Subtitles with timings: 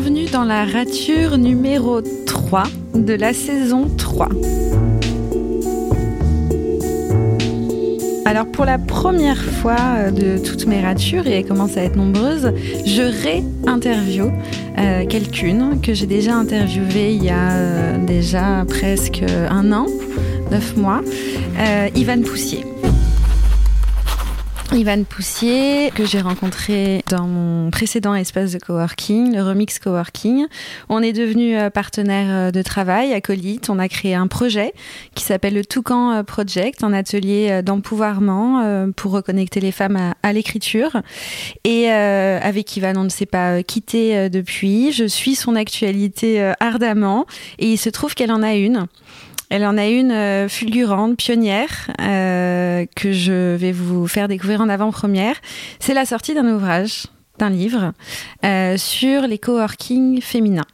[0.00, 2.62] Bienvenue dans la rature numéro 3
[2.94, 4.28] de la saison 3.
[8.24, 11.96] Alors pour la première fois euh, de toutes mes ratures, et elles commencent à être
[11.96, 12.52] nombreuses,
[12.86, 14.30] je ré-interview
[14.78, 19.86] euh, quelqu'une que j'ai déjà interviewée il y a euh, déjà presque un an,
[20.52, 21.00] neuf mois,
[21.58, 22.64] euh, Ivan Poussier.
[24.74, 30.46] Ivan Poussier, que j'ai rencontré dans mon précédent espace de coworking, le Remix Coworking.
[30.88, 33.70] On est devenu partenaire de travail, acolyte.
[33.70, 34.74] On a créé un projet
[35.14, 41.00] qui s'appelle le Toucan Project, un atelier d'empouvoirment pour reconnecter les femmes à, à l'écriture.
[41.64, 44.92] Et euh, avec Ivan, on ne s'est pas quitté depuis.
[44.92, 47.26] Je suis son actualité ardemment
[47.58, 48.86] et il se trouve qu'elle en a une.
[49.50, 54.68] Elle en a une euh, fulgurante, pionnière, euh, que je vais vous faire découvrir en
[54.68, 55.36] avant-première.
[55.78, 57.06] C'est la sortie d'un ouvrage,
[57.38, 57.92] d'un livre,
[58.44, 60.66] euh, sur les coworking féminins.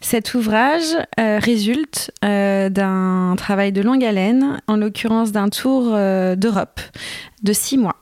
[0.00, 6.80] Cet ouvrage résulte d'un travail de longue haleine, en l'occurrence d'un tour d'Europe
[7.44, 7.96] de six mois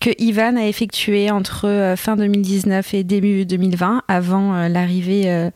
[0.00, 5.50] que Ivan a effectué entre euh, fin 2019 et début 2020, avant euh, l'arrivée euh,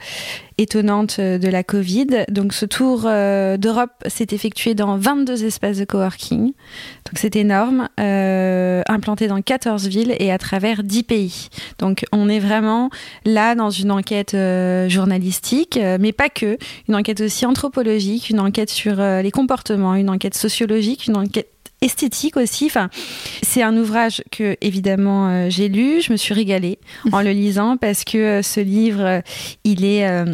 [0.59, 2.25] étonnante de la Covid.
[2.31, 6.45] Donc ce tour d'Europe s'est effectué dans 22 espaces de coworking.
[6.45, 11.49] Donc c'est énorme, implanté dans 14 villes et à travers 10 pays.
[11.79, 12.91] Donc on est vraiment
[13.25, 14.37] là dans une enquête
[14.89, 20.35] journalistique, mais pas que, une enquête aussi anthropologique, une enquête sur les comportements, une enquête
[20.35, 21.52] sociologique, une enquête
[21.83, 22.67] esthétique aussi.
[22.67, 22.89] Enfin,
[23.43, 26.01] c'est un ouvrage que évidemment euh, j'ai lu.
[26.01, 26.79] Je me suis régalée
[27.13, 29.23] en le lisant parce que euh, ce livre,
[29.65, 30.25] il est euh,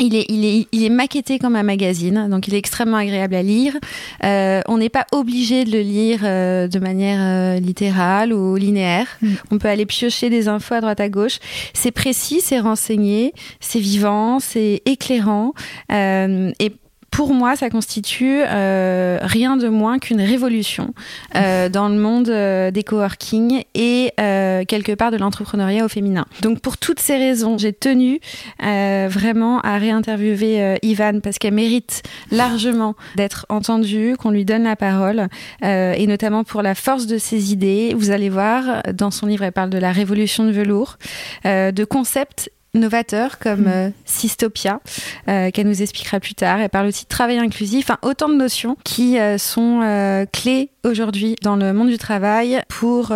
[0.00, 3.34] il est, il, est, il est maquetté comme un magazine, donc il est extrêmement agréable
[3.34, 3.76] à lire.
[4.24, 9.06] Euh, on n'est pas obligé de le lire euh, de manière euh, littérale ou linéaire.
[9.22, 9.34] Mm.
[9.52, 11.38] On peut aller piocher des infos à droite à gauche.
[11.74, 15.52] C'est précis, c'est renseigné, c'est vivant, c'est éclairant.
[15.90, 16.72] et
[17.14, 20.94] pour moi, ça constitue euh, rien de moins qu'une révolution
[21.36, 26.26] euh, dans le monde euh, des coworking et quelque part de l'entrepreneuriat au féminin.
[26.42, 28.18] Donc pour toutes ces raisons, j'ai tenu
[28.60, 35.28] vraiment à réinterviewer Ivan parce qu'elle mérite largement d'être entendue, qu'on lui donne la parole
[35.62, 37.94] et notamment pour la force de ses idées.
[37.96, 40.96] Vous allez voir, dans son livre, elle parle de la révolution de velours,
[41.44, 44.80] de concepts novateurs comme euh, Systopia,
[45.28, 46.60] euh, qu'elle nous expliquera plus tard.
[46.60, 50.70] Elle parle aussi de travail inclusif, enfin autant de notions qui euh, sont euh, clés
[50.84, 53.12] aujourd'hui dans le monde du travail pour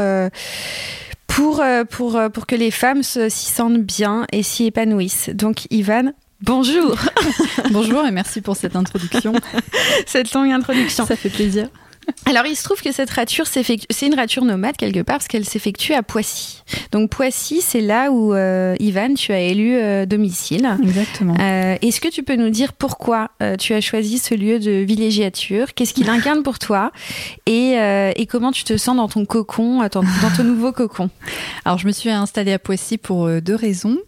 [1.27, 5.31] pour, pour, pour que les femmes s'y sentent bien et s'y épanouissent.
[5.33, 6.97] Donc, Ivan, bonjour.
[7.71, 9.35] bonjour et merci pour cette introduction.
[10.07, 11.07] cette longue introduction.
[11.07, 11.69] Ça fait plaisir.
[12.27, 15.45] Alors, il se trouve que cette rature, c'est une rature nomade quelque part parce qu'elle
[15.45, 16.63] s'effectue à Poissy.
[16.93, 20.69] Donc, Poissy, c'est là où, euh, Ivan, tu as élu euh, domicile.
[20.83, 21.35] Exactement.
[21.41, 24.71] Euh, Est-ce que tu peux nous dire pourquoi euh, tu as choisi ce lieu de
[24.71, 25.75] villégiature?
[25.75, 26.93] Qu'est-ce qu'il incarne pour toi?
[27.47, 27.77] Et,
[28.17, 31.11] et, comment tu te sens dans ton cocon, dans, dans ton nouveau cocon?
[31.65, 33.99] Alors, je me suis installée à Poissy pour deux raisons.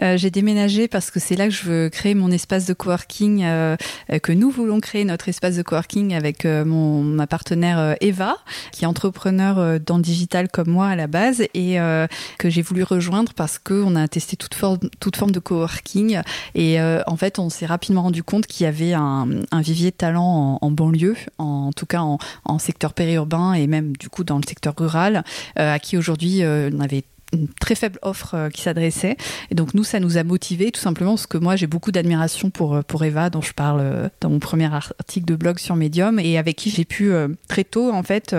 [0.00, 4.32] J'ai déménagé parce que c'est là que je veux créer mon espace de coworking, que
[4.32, 8.36] nous voulons créer notre espace de coworking avec mon, ma partenaire Eva,
[8.70, 12.06] qui est entrepreneur dans le digital comme moi à la base et euh,
[12.38, 16.20] que j'ai voulu rejoindre parce qu'on a testé toute forme, toute forme de coworking.
[16.54, 19.26] Et euh, en fait on s'est rapidement rendu compte qu'il y avait un,
[19.60, 24.08] vivier de talent en, banlieue, en, tout cas en, en, secteur périurbain et même du
[24.08, 25.24] coup dans le secteur rural,
[25.58, 29.16] euh, à qui aujourd'hui euh, on avait une très faible offre euh, qui s'adressait.
[29.50, 32.50] Et donc nous, ça nous a motivés tout simplement parce que moi, j'ai beaucoup d'admiration
[32.50, 36.18] pour, euh, Eva, dont je parle euh, dans mon premier article de blog sur Medium,
[36.18, 37.12] et avec qui j'ai pu
[37.48, 38.36] très tôt, en fait,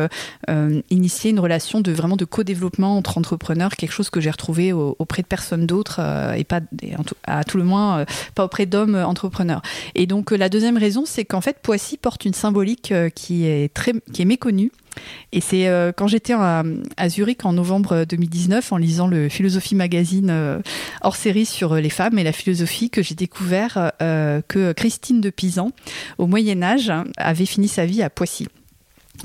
[0.89, 4.95] initier une relation de vraiment de co-développement entre entrepreneurs, quelque chose que j'ai retrouvé au,
[4.99, 6.61] auprès de personne d'autre euh, et pas,
[7.23, 9.61] à tout le moins, pas auprès d'hommes entrepreneurs.
[9.95, 13.93] Et donc la deuxième raison, c'est qu'en fait, Poissy porte une symbolique qui est très,
[14.13, 14.71] qui est méconnue
[15.31, 16.63] et c'est euh, quand j'étais à,
[17.07, 20.59] Zurich en novembre 2019, en lisant le Philosophie Magazine euh,
[21.01, 25.29] hors série sur les femmes et la philosophie, que j'ai découvert euh, que Christine de
[25.29, 25.71] Pisan,
[26.17, 28.47] au Moyen Âge, avait fini sa vie à Poissy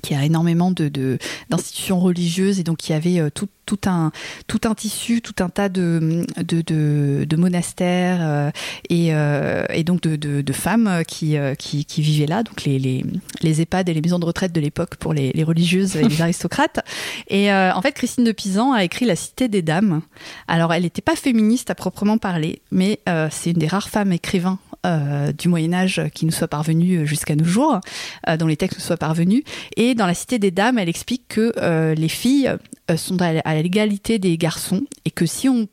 [0.03, 1.19] qui a énormément de
[1.49, 4.13] d'institutions religieuses et donc y avait euh, tout, tout un
[4.47, 8.51] tout un tissu tout un tas de de, de, de monastères euh,
[8.89, 12.79] et, euh, et donc de, de, femmes qui, euh, qui qui vivaient là donc les
[12.79, 13.05] les
[13.43, 16.23] les EHPAD et les maisons de retraite de l'époque pour les, les religieuses et les
[16.23, 16.81] aristocrates
[17.29, 20.01] et en fait Christine de Pisan a écrit La Cité des Dames
[20.49, 24.59] alors elle n'était pas féministe à proprement parler mais c'est une des rares femmes écrivains
[24.87, 27.81] euh, du Moyen Âge qui nous soit parvenu jusqu'à nos jours,
[28.29, 29.43] euh, dont les textes nous soient parvenus.
[29.77, 32.55] Et dans la Cité des Dames, elle explique que euh, les filles
[32.97, 35.69] sont à l'égalité des garçons et que si on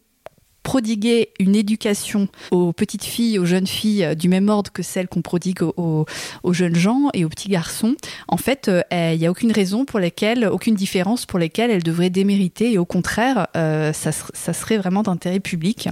[0.63, 5.07] prodiguer une éducation aux petites filles, aux jeunes filles euh, du même ordre que celle
[5.07, 6.05] qu'on prodigue aux,
[6.51, 7.95] jeunes gens et aux petits garçons,
[8.27, 11.83] en fait, euh, il n'y a aucune raison pour laquelle, aucune différence pour lesquelles elles
[11.83, 15.89] devraient démériter et au contraire, euh, ça, ça, serait vraiment d'intérêt public.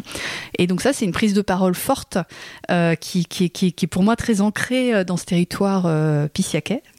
[0.58, 2.18] Et donc ça, c'est une prise de parole forte
[3.02, 6.28] qui, qui, qui, qui, est pour moi très ancrée dans ce territoire euh,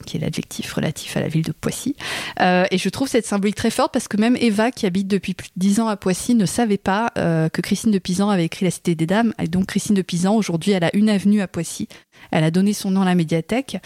[0.05, 1.95] qui est l'adjectif relatif à la ville de Poissy.
[2.39, 5.47] et je trouve cette symbolique très forte parce que même Eva, qui habite depuis plus
[5.47, 8.71] de dix ans à Poissy, ne savait pas que Christine de Pisan avait écrit La
[8.71, 9.33] Cité des Dames.
[9.41, 11.87] Et donc Christine de Pisan, aujourd'hui, elle a une avenue à Poissy.
[12.31, 13.77] Elle a donné son nom à la médiathèque.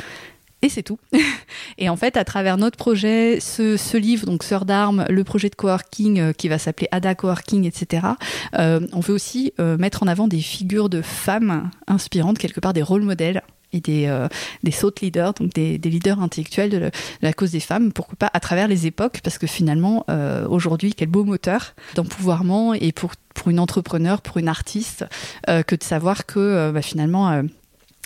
[0.63, 0.97] Et c'est tout.
[1.77, 5.55] Et en fait, à travers notre projet, ce, livre, donc Sœur d'armes, le projet de
[5.55, 8.07] coworking euh, qui va s'appeler Ada Coworking, etc.,
[8.57, 12.73] euh, on veut aussi euh, mettre en avant des figures de femmes inspirantes, quelque part
[12.73, 13.43] des rôles modèles
[13.73, 14.27] et des, euh,
[14.63, 16.91] des thought leaders, donc des, des leaders intellectuels de,
[17.21, 20.93] la cause des femmes, pourquoi pas à travers les époques, parce que finalement, euh, aujourd'hui,
[20.93, 25.05] quel beau moteur d'empouvoirment et pour, pour une entrepreneur, pour une artiste,
[25.49, 27.43] euh, que de savoir que bah, finalement,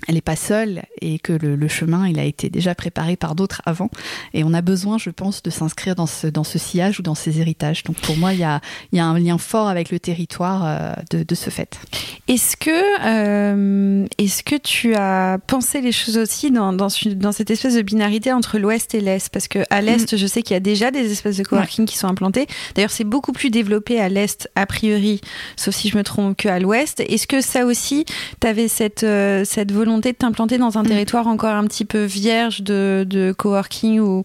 [0.07, 3.61] elle n'est pas seule et que le, chemin il a été déjà préparé par d'autres
[3.65, 3.89] avant.
[4.33, 7.15] Et on a besoin je pense de s'inscrire dans ce, dans ce sillage ou dans
[7.15, 7.83] ces héritages.
[7.83, 8.61] Donc pour moi il y a,
[8.91, 11.79] y a un lien fort avec le territoire euh, de, de, ce fait.
[12.27, 12.71] Est-ce que
[13.05, 17.81] euh, est-ce que tu as pensé les choses aussi dans, dans, dans cette espèce de
[17.81, 19.29] binarité entre l'ouest et l'est?
[19.29, 20.17] Parce que à l'est mm.
[20.17, 22.47] je sais qu'il y a déjà des espèces de coworking qui sont implantées.
[22.75, 25.21] D'ailleurs c'est beaucoup plus développé à l'est a priori
[25.55, 27.01] sauf si je me trompe que à l'ouest.
[27.01, 28.05] Est-ce que ça aussi
[28.39, 30.87] tu avais cette, euh, cette volonté de t'implanter dans un mm.
[30.87, 34.23] territoire encore un petit peu vierge de, de coworking ou,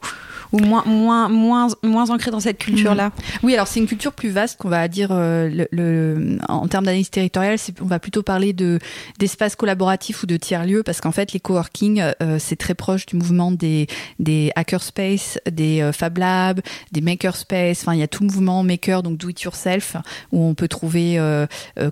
[0.52, 3.12] ou moins, moins, moins, moins ancré dans cette culture-là?
[3.42, 7.10] Oui, alors c'est une culture plus vaste qu'on va dire euh, le, en termes d'analyse
[7.10, 8.78] territoriale, on va plutôt parler de
[9.18, 13.16] d'espaces collaboratifs ou de tiers-lieux parce qu'en fait les coworking euh, c'est très proche du
[13.16, 13.86] mouvement des
[14.18, 16.60] des hackerspace, des euh, Fab Labs,
[16.92, 17.82] des makerspace.
[17.82, 19.96] Enfin, il y a tout le mouvement maker donc do it yourself
[20.32, 21.18] où on peut trouver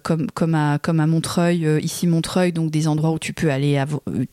[0.02, 3.63] comme comme à comme à Montreuil ici Montreuil donc des endroits où tu peux aller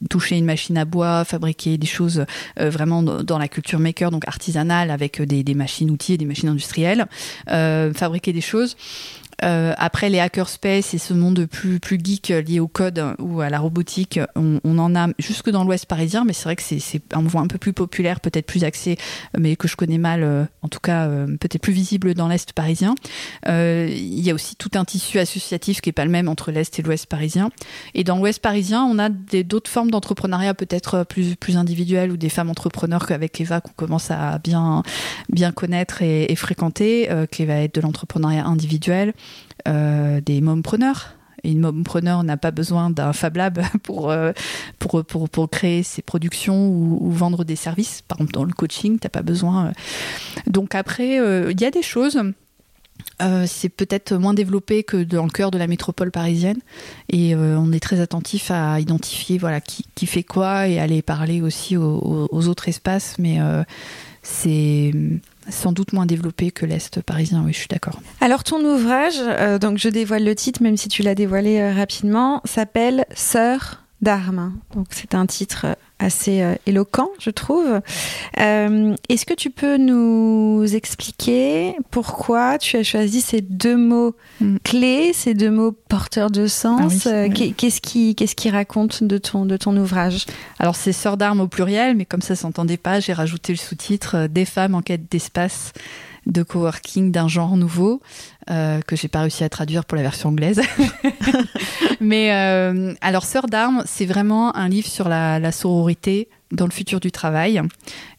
[0.10, 2.26] toucher une machine à bois, fabriquer des choses
[2.58, 7.06] vraiment dans la culture maker donc artisanale avec des, des machines-outils et des machines industrielles,
[7.50, 8.76] euh, fabriquer des choses.
[9.44, 13.50] Euh, après les hackerspace et ce monde plus plus geek lié au code ou à
[13.50, 17.02] la robotique, on, on en a jusque dans l'Ouest parisien, mais c'est vrai que c'est
[17.14, 18.98] un mouvement un peu plus populaire, peut-être plus axé,
[19.38, 22.54] mais que je connais mal, euh, en tout cas euh, peut-être plus visible dans l'Est
[22.54, 22.94] parisien.
[23.48, 26.78] Il y a aussi tout un tissu associatif qui est pas le même entre l'Est
[26.78, 27.50] et l'Ouest parisien.
[27.96, 32.30] Et dans l'Ouest parisien, on a d'autres formes d'entrepreneuriat peut-être plus plus individuelles ou des
[32.30, 34.84] femmes entrepreneurs qu'avec Eva qu'on commence à bien
[35.30, 39.14] bien connaître et, et fréquenter, qui va être de l'entrepreneuriat individuel.
[39.68, 41.16] Euh, des mompreneurs.
[41.44, 44.32] Une mompreneur n'a pas besoin d'un Fab Lab pour, euh,
[44.80, 48.02] pour, pour, pour, créer ses productions ou, vendre des services.
[48.08, 49.68] Par exemple, dans le coaching, tu n'as pas besoin.
[49.68, 49.72] Euh.
[50.48, 52.20] Donc après, il y a des choses.
[53.46, 56.60] c'est peut-être moins développé que dans le cœur de la métropole parisienne
[57.10, 61.42] et on est très attentif à identifier voilà qui, qui, fait quoi et aller parler
[61.42, 63.40] aussi aux autres espaces mais
[64.22, 64.92] c'est
[65.50, 68.00] sans doute moins développé que l'Est parisien, oui, je suis d'accord.
[68.20, 71.74] Alors ton ouvrage, euh, donc je dévoile le titre, même si tu l'as dévoilé euh,
[71.74, 74.54] rapidement, s'appelle Sœur d'armes.
[74.76, 77.82] Donc c'est un titre euh, assez euh, éloquent, je trouve.
[78.40, 84.58] Euh, est-ce que tu peux nous expliquer pourquoi tu as choisi ces deux mots mm.
[84.64, 89.46] clés, ces deux mots porteurs de sens ah Qu'est-ce qui, qu'est-ce qui raconte de ton,
[89.46, 90.26] de ton ouvrage?
[90.60, 94.28] Alors c'est Sœur d'armes au pluriel, mais comme ça s'entendait pas, j'ai rajouté le sous-titre
[94.28, 95.74] Des femmes en quête d'espace
[96.28, 98.02] de coworking d'un genre nouveau
[98.50, 100.62] euh, que j'ai pas réussi à traduire pour la version anglaise.
[102.02, 107.00] Mais euh, alors Sœur d'armes, c'est vraiment un livre sur la, sororité dans le futur
[107.00, 107.62] du travail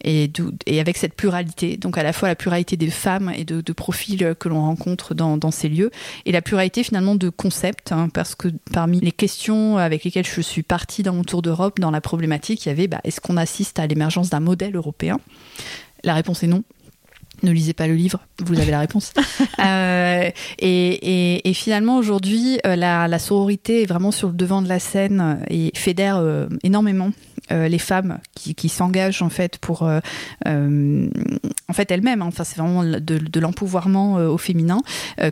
[0.05, 0.31] et,
[0.67, 4.35] et, avec cette pluralité, donc à la fois la pluralité des femmes et de, profils
[4.39, 5.91] que l'on rencontre dans, ces lieux,
[6.25, 10.41] et la pluralité finalement de concepts, hein, parce que parmi les questions avec lesquelles je
[10.41, 13.37] suis partie dans mon tour d'Europe, dans la problématique, il y avait bah, est-ce qu'on
[13.37, 15.19] assiste à l'émergence d'un modèle européen?
[16.05, 16.63] La réponse est non
[17.43, 19.13] ne lisez pas le livre, vous avez la réponse.
[19.59, 24.69] euh, et, et, finalement, aujourd'hui, euh, la, la, sororité est vraiment sur le devant de
[24.69, 27.11] la scène et fédère euh, énormément
[27.51, 30.01] euh, les femmes qui, qui s'engagent en fait pour, en
[31.73, 32.23] fait elles-mêmes.
[32.23, 34.81] Hein, enfin, c'est vraiment de, de l'empouvoirment au féminin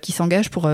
[0.03, 0.69] qui s'engagent pour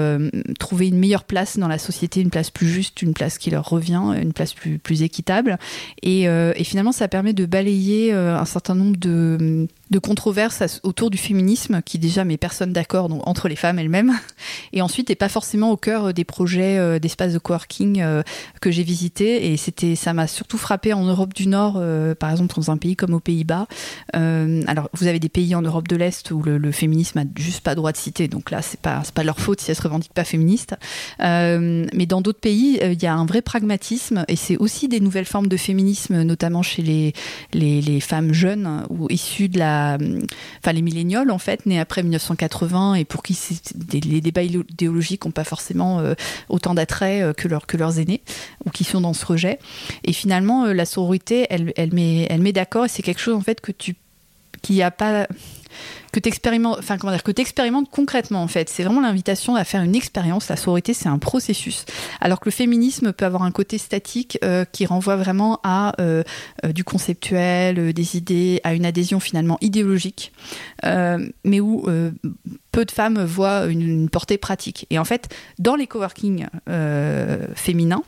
[0.59, 3.69] trouver une meilleure place dans la société, une place plus juste, une place qui leur
[3.69, 5.59] revient, une place plus, plus équitable.
[6.03, 11.19] Et, et finalement, ça permet de balayer un certain nombre de de controverses autour du
[11.19, 14.13] féminisme qui déjà met personne d'accord entre les femmes elles-mêmes.
[14.73, 18.23] Et ensuite n'est pas forcément au cœur des projets euh, d'espace de coworking euh,
[18.61, 19.53] que j'ai visités.
[19.53, 22.77] Et c'était ça m'a surtout frappé en Europe du Nord euh, par exemple dans un
[22.77, 23.67] pays comme aux Pays-Bas.
[24.13, 27.75] Alors vous avez des pays en Europe de l'Est où le, féminisme a juste pas
[27.75, 28.29] droit de citer.
[28.29, 30.75] Donc là c'est pas pas leur faute si elles se revendiquent pas féministes.
[31.21, 34.25] Mais dans d'autres pays il y a un vrai pragmatisme.
[34.29, 37.13] Et c'est aussi des nouvelles formes de féminisme notamment chez les
[37.53, 39.76] les, les femmes jeunes ou issues de la
[40.59, 43.39] enfin les millénioles en fait, nés après 1980 et pour qui
[43.93, 46.15] les débats idéologiques n'ont pas forcément euh,
[46.49, 48.23] autant d'attrait euh, que, leurs aînés
[48.65, 49.59] ou qui sont dans ce rejet.
[50.05, 53.35] Et finalement, euh, la sororité, elle, elle met, elle met d'accord et c'est quelque chose
[53.35, 53.97] en fait que tu
[54.63, 55.29] qui a pas
[56.17, 57.33] que tu expérimentes, enfin comment dire, que
[57.91, 58.71] concrètement en fait.
[58.71, 60.49] C'est vraiment l'invitation à faire une expérience.
[60.49, 61.85] La sororité, c'est un processus.
[62.23, 66.23] Alors que le féminisme peut avoir un côté statique euh, qui renvoie vraiment à euh,
[66.65, 70.33] euh, du conceptuel, des idées, à une adhésion finalement idéologique,
[70.83, 71.87] mais où
[72.73, 74.87] peu de femmes voient une, portée pratique.
[74.91, 76.47] Et en fait, dans les coworking
[77.55, 78.03] féminins,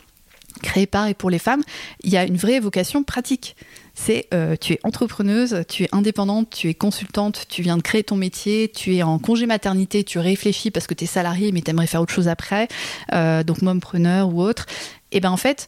[0.62, 1.62] créés par et pour les femmes,
[2.02, 3.56] il y a une vraie vocation pratique
[3.98, 8.04] c'est euh, tu es entrepreneuse, tu es indépendante, tu es consultante, tu viens de créer
[8.04, 11.62] ton métier, tu es en congé maternité, tu réfléchis parce que tu es salarié mais
[11.62, 12.68] tu aimerais faire autre chose après,
[13.12, 14.66] euh, donc mompreneur ou autre.
[15.10, 15.66] Et ben en fait,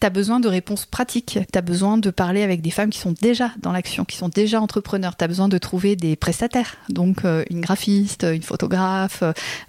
[0.00, 2.98] tu as besoin de réponses pratiques, tu as besoin de parler avec des femmes qui
[2.98, 6.78] sont déjà dans l'action, qui sont déjà entrepreneurs, tu as besoin de trouver des prestataires,
[6.88, 9.22] donc euh, une graphiste, une photographe,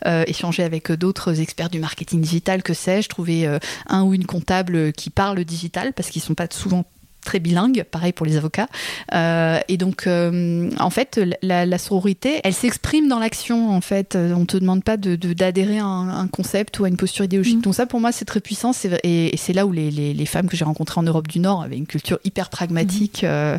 [0.05, 5.09] échanger avec d'autres experts du marketing digital, que sais-je, trouver un ou une comptable qui
[5.09, 6.85] parle digital, parce qu'ils sont pas souvent
[7.25, 8.67] très bilingue, pareil pour les avocats.
[9.13, 14.15] Euh, et donc, euh, en fait, la, sororité, elle s'exprime dans l'action, en fait.
[14.15, 17.57] Euh, on te demande pas d'adhérer de, à un, concept ou à une posture idéologique.
[17.57, 17.61] Mm.
[17.61, 18.71] Donc ça, pour moi, c'est très puissant.
[19.03, 21.63] Et, et c'est là où les, les, femmes que j'ai rencontrées en Europe du Nord
[21.63, 23.23] avaient une culture hyper pragmatique.
[23.23, 23.57] Mm.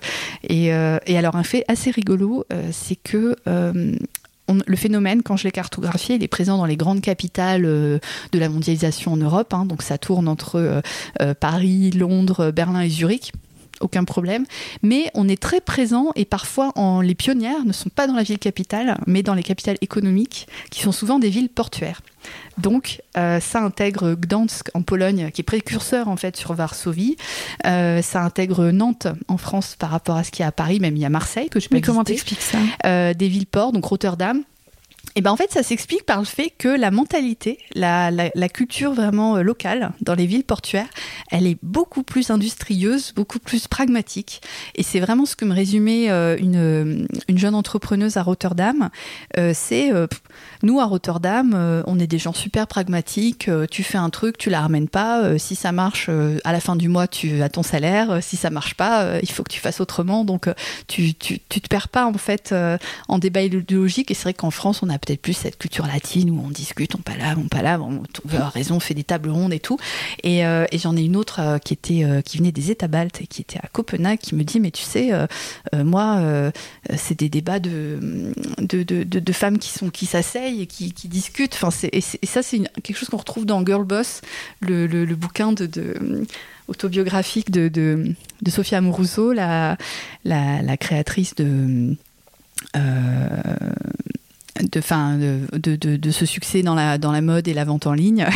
[0.48, 6.14] et, et, alors, un fait assez rigolo, c'est que le phénomène, quand je l'ai cartographié,
[6.14, 9.52] il est présent dans les grandes capitales de la mondialisation en Europe.
[9.52, 9.64] Hein.
[9.64, 10.82] donc ça tourne entre
[11.40, 13.32] Paris, Londres, Berlin et Zurich
[13.80, 14.44] aucun problème.
[14.82, 18.22] Mais on est très présent et parfois en, les pionnières ne sont pas dans la
[18.22, 22.02] ville capitale, mais dans les capitales économiques, qui sont souvent des villes portuaires.
[22.58, 27.16] Donc, euh, ça intègre Gdansk en Pologne, qui est précurseur en fait sur Varsovie.
[27.66, 30.80] Euh, ça intègre Nantes en France par rapport à ce qu'il y a à Paris,
[30.80, 31.76] même il y a Marseille que je peux.
[31.76, 32.58] Mais comment t'expliques ça?
[32.84, 34.42] Euh, Des villes ports, donc Rotterdam,
[35.14, 38.10] et ben en fait, ça s'explique par le fait que la mentalité, la,
[38.48, 40.88] culture vraiment euh, locale dans les villes portuaires,
[41.30, 44.42] elle est beaucoup plus industrieuse, beaucoup plus pragmatique.
[44.74, 48.90] Et c'est vraiment ce que me résumait euh, une, une jeune entrepreneuse à Rotterdam.
[49.38, 49.90] Euh, c'est
[50.62, 53.50] nous à Rotterdam, on est des gens super pragmatiques.
[53.70, 55.38] tu fais un truc, tu la ramènes pas.
[55.38, 56.10] si ça marche,
[56.44, 58.22] à la fin du mois, tu as ton salaire.
[58.22, 60.24] si ça marche pas, il faut que tu fasses autrement.
[60.24, 60.48] Donc
[60.88, 62.54] tu, tu, tu te perds pas en fait
[63.08, 64.10] en débat idéologique.
[64.10, 66.94] Et c'est vrai qu'en France, on a peut-être plus cette culture latine où on discute,
[66.94, 68.02] on palave, on palave, on,
[68.36, 69.78] a raison, on fait des tables rondes et tout.
[70.22, 73.20] Et, euh, j'en ai une autre euh, qui était euh, qui venait des États baltes
[73.22, 75.10] et qui était à Copenhague qui me dit mais tu sais
[75.74, 76.52] moi
[76.96, 81.54] c'est des débats de de, de, femmes qui sont qui s'asseyent et qui, discutent.
[81.54, 84.20] Enfin et, ça c'est quelque chose qu'on retrouve dans Girl Boss,
[84.60, 85.54] le, bouquin
[86.68, 89.76] autobiographique de, de, de Sophia Amoruso, la,
[90.24, 91.96] la, créatrice de
[94.60, 97.86] de, fin, de, de, de, ce succès dans la, dans la mode et la vente
[97.86, 98.26] en ligne.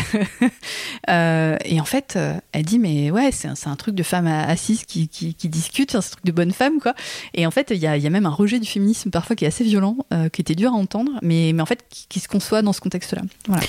[1.10, 4.84] euh, et en fait, euh, elle dit, mais ouais, c'est un, truc de femmes assises
[4.84, 6.94] qui, qui, qui discutent, c'est un truc de bonnes femmes, quoi.
[7.34, 9.44] Et en fait, il y a, y a, même un rejet du féminisme parfois qui
[9.44, 12.20] est assez violent, euh, qui était dur à entendre, mais, mais en fait, qui, qui
[12.20, 13.22] se conçoit dans ce contexte-là.
[13.46, 13.62] Voilà.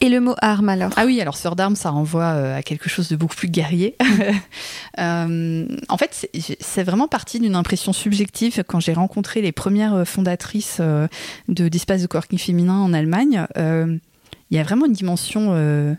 [0.00, 0.92] Et le mot arme alors?
[0.96, 3.96] Ah oui, alors sœur d'armes, ça renvoie euh, à quelque chose de beaucoup plus guerrier.
[4.98, 6.28] euh, en fait,
[6.60, 11.06] c'est vraiment parti d'une impression subjective quand j'ai rencontré les premières fondatrices euh,
[11.48, 13.46] de d'espaces de coworking féminin en Allemagne.
[13.56, 15.96] Il y a vraiment une dimension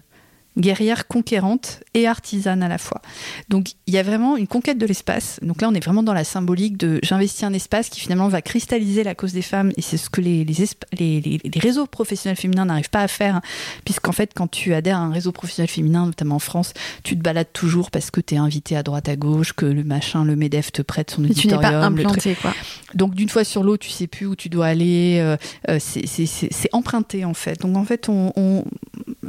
[0.57, 3.01] guerrière conquérante et artisane à la fois.
[3.49, 5.39] Donc il y a vraiment une conquête de l'espace.
[5.41, 8.41] Donc là on est vraiment dans la symbolique de j'investis un espace qui finalement va
[8.41, 10.55] cristalliser la cause des femmes et c'est ce que les, les,
[10.97, 13.41] les, les, réseaux professionnels féminins n'arrivent pas à faire
[13.83, 17.21] puisqu'en fait quand tu adhères à un réseau professionnel féminin, notamment en France, tu te
[17.21, 20.35] balades toujours parce que tu es invité à droite à gauche, que le machin, le
[20.35, 21.61] MEDEF te prête son auditorium.
[21.61, 22.53] tu n'es pas implanté quoi.
[22.93, 25.35] Donc d'une fois sur l'autre tu sais plus où tu dois aller, euh,
[25.69, 27.59] euh c'est emprunté en fait.
[27.61, 28.63] Donc en fait on, on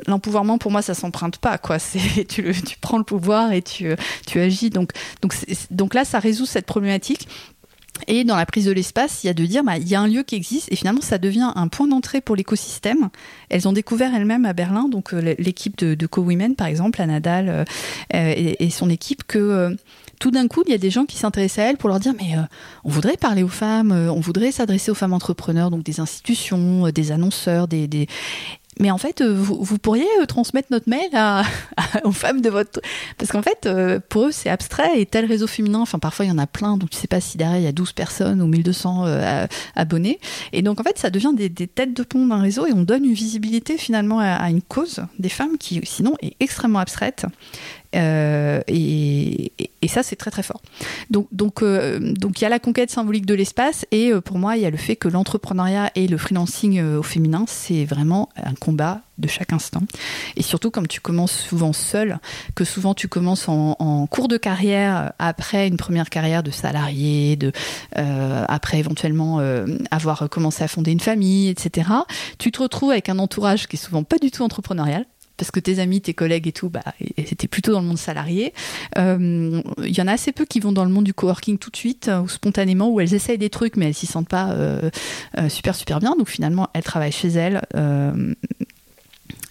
[0.06, 1.78] l'empouvoirment pour moi ça s'emprunte pas quoi.
[1.78, 3.94] C'est tu, le, tu prends le pouvoir et tu,
[4.26, 4.70] tu agis.
[4.70, 4.92] Donc
[5.22, 5.34] donc
[5.70, 7.28] donc là ça résout cette problématique.
[8.08, 10.00] Et dans la prise de l'espace, il y a de dire, bah, il y a
[10.00, 13.08] un lieu qui existe et finalement ça devient un point d'entrée pour l'écosystème.
[13.48, 17.48] Elles ont découvert elles-mêmes à Berlin, donc euh, l'équipe de, Co-Women par exemple, à Nadal
[17.48, 17.64] euh,
[18.14, 19.76] euh, et, son équipe, que
[20.20, 22.12] tout d'un coup, il y a des gens qui s'intéressent à elles pour leur dire
[22.18, 22.36] mais
[22.84, 27.12] on voudrait parler aux femmes, on voudrait s'adresser aux femmes entrepreneurs, donc des institutions, des
[27.12, 28.06] annonceurs, des, des...
[28.78, 31.08] Mais en fait, euh, vous, pourriez euh, transmettre notre mail
[32.04, 32.80] aux femmes de votre...
[33.16, 36.28] Parce qu'en fait, euh, pour eux, c'est abstrait et tel réseau féminin, enfin parfois il
[36.28, 38.42] y en a plein, donc tu sais pas si derrière il y a 12 personnes
[38.42, 39.06] ou 1200
[39.74, 40.20] abonnés.
[40.52, 43.04] Et donc en fait, ça devient des, têtes de pont d'un réseau et on donne
[43.04, 47.26] une visibilité finalement à, une cause des femmes qui sinon est extrêmement abstraite.
[47.96, 49.52] Euh, et,
[49.88, 50.60] ça, c'est très très fort.
[51.10, 54.36] Donc, donc, euh, donc, il y a la conquête symbolique de l'espace, et euh, pour
[54.36, 58.28] moi, il y a le fait que l'entrepreneuriat et le freelancing au féminin, c'est vraiment
[58.36, 59.82] un combat de chaque instant.
[60.34, 62.18] Et surtout, comme tu commences souvent seul,
[62.56, 67.52] que souvent tu commences en, cours de carrière, après une première carrière de salarié, de,
[67.94, 69.40] après éventuellement
[69.90, 71.88] avoir commencé à fonder une famille, etc.,
[72.38, 75.06] tu te retrouves avec un entourage qui est souvent pas du tout entrepreneurial
[75.36, 76.82] parce que tes amis, tes collègues et tout, bah,
[77.26, 78.52] c'était plutôt dans le monde salarié.
[78.96, 81.70] Il euh, y en a assez peu qui vont dans le monde du coworking tout
[81.70, 84.90] de suite ou spontanément, où elles essayent des trucs, mais elles s'y sentent pas euh,
[85.38, 86.14] euh, super super bien.
[86.16, 87.62] Donc finalement, elles travaillent chez elles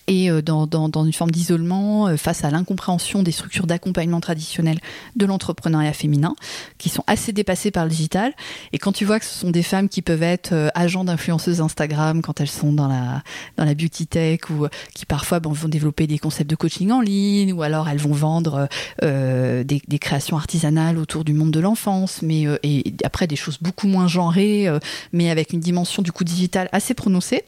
[0.08, 4.20] et euh, dans, dans, dans, une forme d'isolement euh, face à l'incompréhension des structures d'accompagnement
[4.20, 4.80] traditionnelles
[5.16, 6.36] de l'entrepreneuriat féminin,
[6.78, 8.34] qui sont assez dépassées par le digital.
[8.74, 11.62] Et quand tu vois que ce sont des femmes qui peuvent être euh, agents d'influenceuses
[11.62, 13.24] Instagram quand elles sont dans la,
[13.58, 17.02] dans la beauty tech, ou qui parfois bon, vont développer des concepts de coaching en
[17.02, 18.68] ligne, ou alors elles vont vendre
[19.04, 23.36] euh, des, des, créations artisanales autour du monde de l'enfance, mais euh, et après des
[23.36, 24.80] choses beaucoup moins genrées, euh,
[25.14, 27.44] mais avec une dimension du coup digital assez prononcée.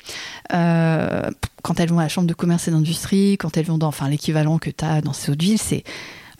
[1.67, 4.07] Quand elles vont à la chambre de commerce et d'industrie, quand elles vont dans enfin,
[4.07, 5.83] l'équivalent que tu as dans ces autres villes, c'est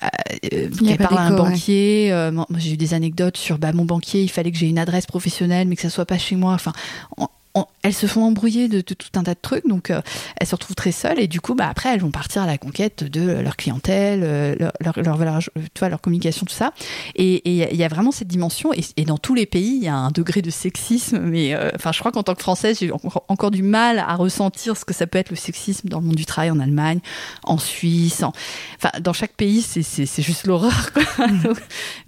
[0.04, 2.08] euh, elle parle à un banquier.
[2.08, 2.14] Ouais.
[2.14, 4.80] Euh, moi, j'ai eu des anecdotes sur bah, mon banquier, il fallait que j'ai une
[4.80, 6.54] adresse professionnelle, mais que ça soit pas chez moi.
[6.54, 6.72] Enfin,
[7.18, 10.02] on, on, elles se font embrouiller de, de, tout un tas de trucs, donc euh,
[10.38, 12.58] elles se retrouvent très seules et du coup, bah, après, elles vont partir à la
[12.58, 16.74] conquête de leur clientèle, euh, leur, leur, leur, leur, tu vois, leur communication, tout ça.
[17.16, 19.88] Et il y a vraiment cette dimension, et, et, dans tous les pays, il y
[19.88, 22.92] a un degré de sexisme, mais euh, enfin, je crois qu'en tant que Française, j'ai
[22.92, 26.06] encore, encore, du mal à ressentir ce que ça peut être le sexisme dans le
[26.06, 27.00] monde du travail en Allemagne,
[27.44, 28.34] en Suisse, en...
[28.78, 30.92] enfin, dans chaque pays, c'est juste l'horreur.
[31.20, 31.54] Mmh.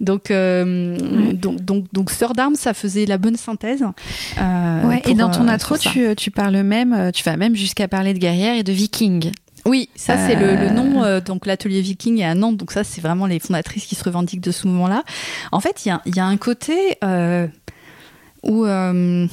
[0.00, 3.82] donc, donc, donc, donc, Sœur d'armes, ça faisait la bonne synthèse.
[4.36, 8.18] ouais, et dans ton intro, tu, tu, parles même, tu vas même jusqu'à parler de
[8.18, 9.32] guerrière et de viking.
[9.66, 10.56] Oui, ça c'est euh...
[10.56, 11.02] le, le, nom.
[11.04, 12.56] Euh, donc l'atelier Viking est à Nantes.
[12.56, 15.04] Donc ça c'est vraiment les fondatrices qui se revendiquent de ce mouvement-là.
[15.52, 17.46] En fait, il y, y a, un côté euh,
[18.42, 19.26] où euh,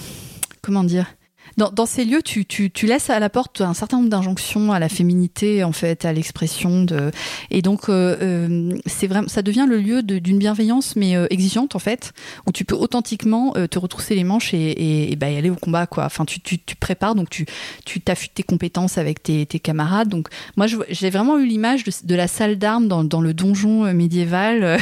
[0.61, 1.05] comment dire
[1.55, 4.71] dans, dans, ces lieux, tu, tu, tu, laisses à la porte un certain nombre d'injonctions
[4.71, 7.11] à la féminité, en fait, à l'expression de.
[7.49, 11.75] Et donc, euh, euh, c'est vraiment, ça devient le lieu d'une bienveillance, mais euh, exigeante,
[11.75, 12.13] en fait,
[12.45, 15.49] où tu peux authentiquement euh, te retrousser les manches et, et, et bah, y aller
[15.49, 16.05] au combat, quoi.
[16.05, 17.45] Enfin, tu, tu, tu prépares, donc tu,
[17.85, 20.09] tu t'affûtes tes compétences avec tes, tes camarades.
[20.09, 23.93] Donc, moi, j'ai vraiment eu l'image de, de, la salle d'armes dans, dans, le donjon
[23.93, 24.79] médiéval,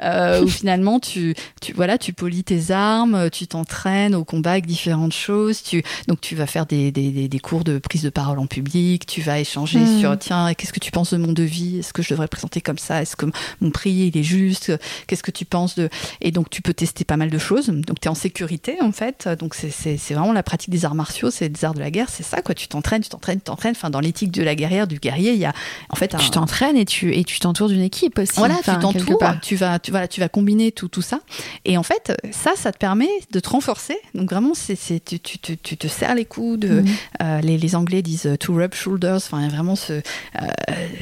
[0.42, 5.12] où finalement, tu, tu, voilà, tu polis tes armes, tu t'entraînes au combat avec différentes
[5.12, 8.46] choses, tu donc tu vas faire des, des, des, cours de prise de parole en
[8.46, 10.00] public, tu vas échanger mmh.
[10.00, 11.78] sur tiens, qu'est-ce que tu penses de mon devis?
[11.78, 13.02] Est-ce que je devrais présenter comme ça?
[13.02, 13.26] Est-ce que
[13.60, 14.72] mon prix il est juste?
[15.06, 15.88] Qu'est-ce que tu penses de?
[16.20, 17.68] Et donc tu peux tester pas mal de choses.
[17.68, 19.28] Donc tu es en sécurité en fait.
[19.38, 22.22] Donc c'est vraiment la pratique des arts martiaux, c'est des arts de la guerre, c'est
[22.22, 22.54] ça quoi.
[22.54, 23.74] Tu t'entraînes, tu t'entraînes, tu t'entraînes.
[23.76, 25.52] Enfin dans l'éthique de la guerrière, du guerrier, il y a
[25.88, 26.18] en fait un...
[26.18, 28.32] tu t'entraînes et tu et tu t'entoures d'une équipe aussi.
[28.36, 31.20] Voilà, enfin, tu t'entoures, tu vas tu voilà, tu vas combiner tout tout ça.
[31.64, 33.96] Et en fait ça, ça te permet de te renforcer.
[34.14, 36.66] Donc vraiment c'est tu, tu, tu, tu te serre les coudes.
[36.66, 36.84] Mmh.
[37.22, 39.16] Euh, les, les, Anglais disent euh, to rub shoulders.
[39.16, 40.46] Enfin, vraiment ce, euh,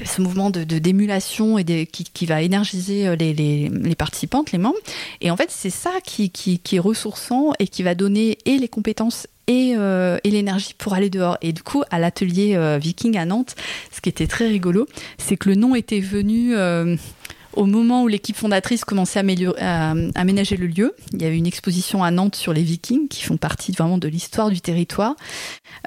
[0.04, 4.58] ce mouvement de d'émulation et de, qui, qui, va énergiser les, les, les, participantes, les
[4.58, 4.78] membres.
[5.20, 8.58] Et en fait, c'est ça qui, qui, qui, est ressourçant et qui va donner et
[8.58, 11.38] les compétences et, euh, et l'énergie pour aller dehors.
[11.40, 13.56] Et du coup, à l'atelier euh, Viking à Nantes,
[13.90, 14.86] ce qui était très rigolo,
[15.16, 16.96] c'est que le nom était venu euh,
[17.54, 19.20] au moment où l'équipe fondatrice commençait
[19.58, 23.22] à, aménager le lieu, il y avait une exposition à Nantes sur les Vikings qui
[23.22, 25.16] font partie vraiment de l'histoire du territoire,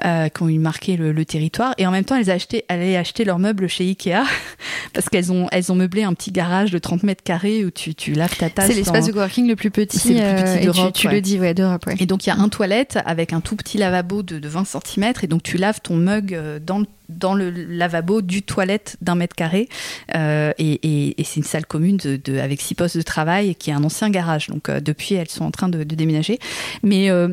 [0.04, 1.74] euh, qui ont eu marqué le, le, territoire.
[1.78, 4.24] Et en même temps, elles achetaient, allaient acheter leurs meubles chez Ikea
[4.92, 7.94] parce qu'elles ont, elles ont meublé un petit garage de 30 mètres carrés où tu,
[7.94, 8.66] tu laves ta tasse.
[8.66, 10.92] C'est l'espace de coworking le plus petit, le plus petit d'Europe.
[10.92, 11.14] Tu, tu ouais.
[11.14, 11.86] le dis, ouais, d'Europe.
[11.86, 11.96] Ouais.
[12.00, 14.64] Et donc, il y a un toilette avec un tout petit lavabo de, de 20
[14.64, 18.96] cm et donc tu laves ton mug euh, dans le dans le lavabo du toilette
[19.00, 19.68] d'un mètre carré
[20.14, 23.84] euh, et, c'est une salle commune de, avec six postes de travail qui est un
[23.84, 26.38] ancien garage donc euh, depuis elles sont en train de, déménager
[26.82, 27.28] mais euh,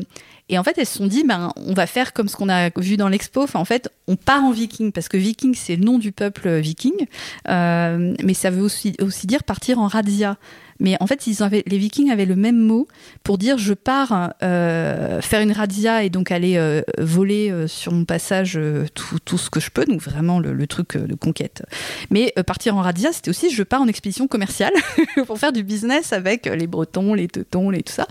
[0.48, 2.70] Et en fait, elles se sont dit, ben, on va faire comme ce qu'on a
[2.76, 3.46] vu dans l'expo.
[3.54, 7.06] En fait, on part en viking parce que viking, c'est le nom du peuple viking,
[7.46, 10.36] mais ça veut aussi, aussi dire partir en razzia.
[10.80, 12.88] Mais en fait, ils avaient, les Vikings avaient le même mot
[13.22, 17.92] pour dire je pars euh, faire une razzia et donc aller euh, voler euh, sur
[17.92, 21.14] mon passage euh, tout, tout, ce que je peux, donc vraiment le, le truc de
[21.14, 21.62] conquête.
[22.10, 24.72] Mais partir en razzia, c'était aussi je pars en expédition commerciale
[25.26, 28.06] pour faire du business avec les Bretons, les Teutons, les tout ça.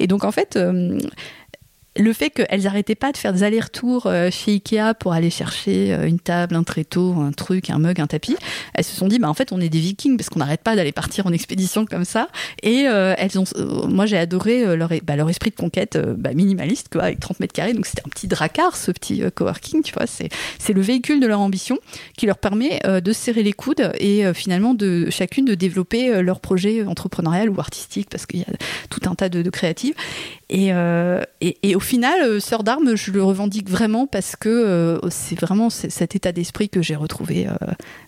[0.00, 0.58] Et donc en fait
[1.96, 5.92] le fait qu'elles n'arrêtaient pas de faire des allers-retours euh, chez Ikea pour aller chercher
[5.92, 8.36] euh, une table, un tréteau, un truc, un mug, un tapis,
[8.74, 10.74] elles se sont dit, bah, en fait, on est des vikings parce qu'on n'arrête pas
[10.74, 12.28] d'aller partir en expédition comme ça.
[12.62, 13.44] Et euh, elles ont,
[13.88, 17.52] moi, j'ai adoré leur, bah, leur esprit de conquête bah, minimaliste, quoi, avec 30 mètres
[17.52, 17.74] carrés.
[17.74, 20.06] Donc, c'était un petit dracard, ce petit coworking, tu vois.
[20.06, 20.28] C'est,
[20.74, 21.78] le véhicule de leur ambition
[22.16, 26.84] qui leur permet de serrer les coudes et finalement de chacune de développer leur projet
[26.84, 28.46] entrepreneurial ou artistique parce qu'il y a
[28.90, 29.94] tout un tas de, créatives.
[30.50, 30.72] Et,
[31.84, 36.32] final, euh, Sœur d'Armes, je le revendique vraiment parce que euh, c'est vraiment cet état
[36.32, 37.52] d'esprit que j'ai retrouvé euh,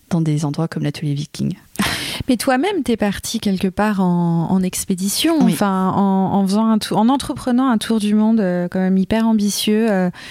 [0.09, 1.55] dans des endroits comme l'atelier Viking.
[2.27, 7.09] Mais toi-même, tu es parti quelque part en, expédition, enfin, en, faisant un tour, en
[7.09, 9.87] entreprenant un tour du monde quand même hyper ambitieux,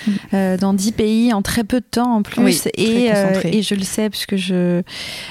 [0.06, 0.56] mm.
[0.60, 2.66] dans dix pays en très peu de temps en plus.
[2.74, 3.06] et,
[3.44, 4.82] et, je le sais parce que je,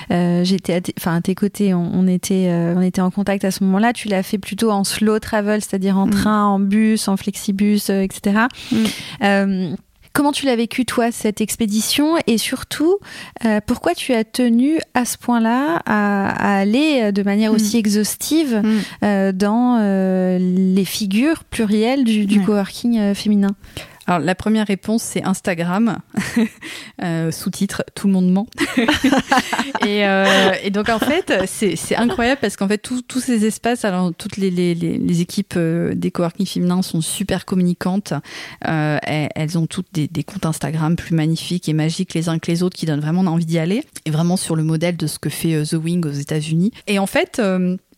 [0.09, 3.93] j'étais, enfin, à, tes côtés, on, était, on était en contact à ce moment-là.
[3.93, 6.11] Tu l'as fait plutôt en slow travel, c'est-à-dire en mm.
[6.11, 8.47] train, en bus, en flexibus, etc.
[10.15, 12.97] Euh, comment tu l'as vécu, toi, cette expédition Et surtout,
[13.45, 17.55] euh, pourquoi tu as tenu à ce point-là à, aller de manière mm.
[17.55, 18.79] aussi exhaustive mm.
[19.03, 19.77] euh, dans
[20.39, 23.55] les figures plurielles du, du coworking féminin?
[24.07, 25.99] Alors la première réponse c'est Instagram,
[27.03, 28.47] euh, sous-titre tout le monde ment.
[29.85, 34.13] et, euh, et, donc en fait c'est incroyable parce qu'en fait tous ces espaces, alors
[34.15, 38.13] toutes les, les, les équipes euh, des coworking féminins sont super communicantes.
[38.67, 42.51] Euh, elles, ont toutes des, des, comptes Instagram plus magnifiques et magiques les uns que
[42.51, 43.83] les autres qui donnent vraiment envie d'y aller.
[44.05, 46.71] Et vraiment sur le modèle de ce que fait The Wing aux États-Unis.
[46.87, 47.41] Et en fait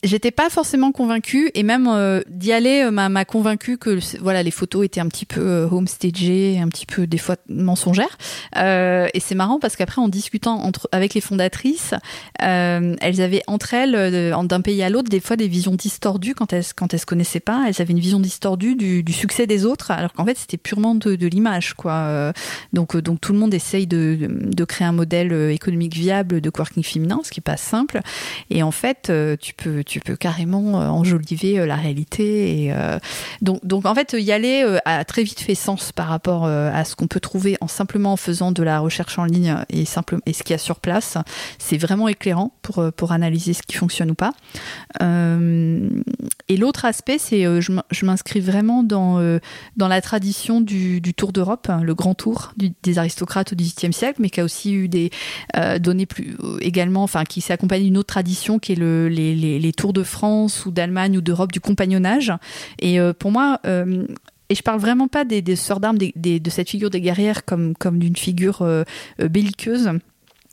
[0.03, 4.51] j'étais pas forcément convaincue et même euh, d'y aller euh, m'a convaincue que voilà les
[4.51, 8.17] photos étaient un petit peu euh, un petit peu des fois mensongères.
[8.55, 11.93] Euh, et c'est marrant parce qu'après en discutant entre avec les fondatrices,
[12.39, 16.63] elles avaient entre elles d'un pays à l'autre des fois des visions distordues quand elles
[16.75, 17.65] quand elles se connaissaient pas.
[17.67, 21.15] Elles avaient une vision distordue du, succès des autres alors qu'en fait c'était purement de,
[21.15, 22.33] de l'image quoi.
[22.73, 26.83] donc donc tout le monde essaye de, de créer un modèle économique viable de coworking
[26.83, 28.01] féminin, ce qui est pas simple.
[28.49, 32.65] Et en fait tu peux tu peux carrément euh, enjoliver euh, la réalité.
[32.65, 32.99] Et, euh,
[33.41, 36.95] donc, donc, en fait, y aller a très vite fait sens par rapport à ce
[36.95, 40.33] qu'on peut trouver en simplement en faisant de la recherche en ligne et, simple, et
[40.33, 41.17] ce qu'il y a sur place.
[41.57, 44.33] C'est vraiment éclairant pour, pour analyser ce qui fonctionne ou pas.
[44.99, 49.39] et l'autre aspect, c'est je m'inscris vraiment dans,
[49.77, 53.93] dans la tradition du, du Tour d'Europe, hein, le grand tour des aristocrates au XVIIIe
[53.93, 55.11] siècle, mais qui a aussi eu des
[55.79, 59.59] données plus également, enfin, qui s'est accompagné d'une autre tradition qui est le, les, les,
[59.59, 62.33] les Tour de France ou d'Allemagne ou d'Europe du compagnonnage.
[62.79, 64.05] Et euh, pour moi, euh,
[64.49, 67.99] et je parle vraiment pas des, sœurs d'armes, de cette figure des guerrières comme, comme
[67.99, 68.83] d'une figure euh,
[69.19, 69.91] belliqueuse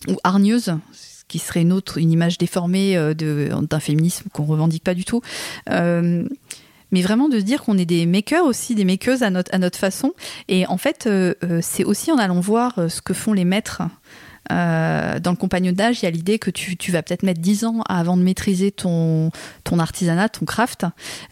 [0.08, 0.76] ou hargneuse,
[1.28, 5.22] qui serait une autre, une image déformée d'un féminisme qu'on revendique pas du tout.
[5.68, 9.58] mais vraiment de se dire qu'on est des makers aussi, des makeuses à notre, à
[9.58, 10.12] notre façon.
[10.48, 11.08] Et en fait,
[11.62, 13.82] c'est aussi en allant voir ce que font les maîtres
[14.52, 17.82] euh, dans le compagnonnage, il y a l'idée que tu, vas peut-être mettre 10 ans
[17.88, 19.30] avant de maîtriser ton,
[19.78, 20.86] artisanat, ton craft,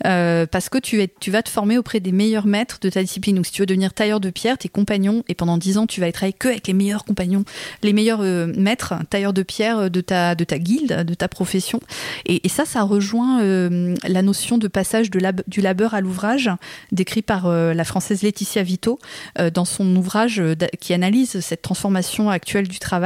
[0.07, 0.99] euh, parce que tu,
[1.31, 3.37] vas te former auprès des meilleurs maîtres de ta discipline.
[3.37, 6.01] Donc, si tu veux devenir tailleur de pierre, tes compagnons, et pendant 10 ans, tu
[6.01, 7.45] vas être avec que avec les meilleurs compagnons,
[7.83, 11.81] les meilleurs euh, maîtres, tailleurs de pierre de ta, de guilde, de ta profession.
[12.27, 16.51] Et, ça, ça rejoint la notion de passage du labeur à l'ouvrage,
[16.91, 18.99] décrit par la française Laetitia Vito
[19.55, 20.43] dans son ouvrage
[20.79, 23.02] qui analyse cette transformation actuelle du travail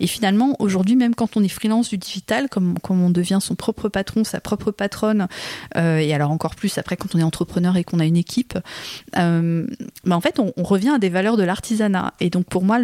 [0.00, 3.88] et finalement, aujourd'hui, même quand on est freelance du digital, comme, on devient son propre
[3.88, 5.28] patron, sa propre patronne,
[5.76, 8.58] euh, et alors encore plus après quand on est entrepreneur et qu'on a une équipe,
[9.16, 9.66] euh,
[10.04, 12.14] bah, en fait, on, revient à des valeurs de l'artisanat.
[12.20, 12.78] Et donc pour moi,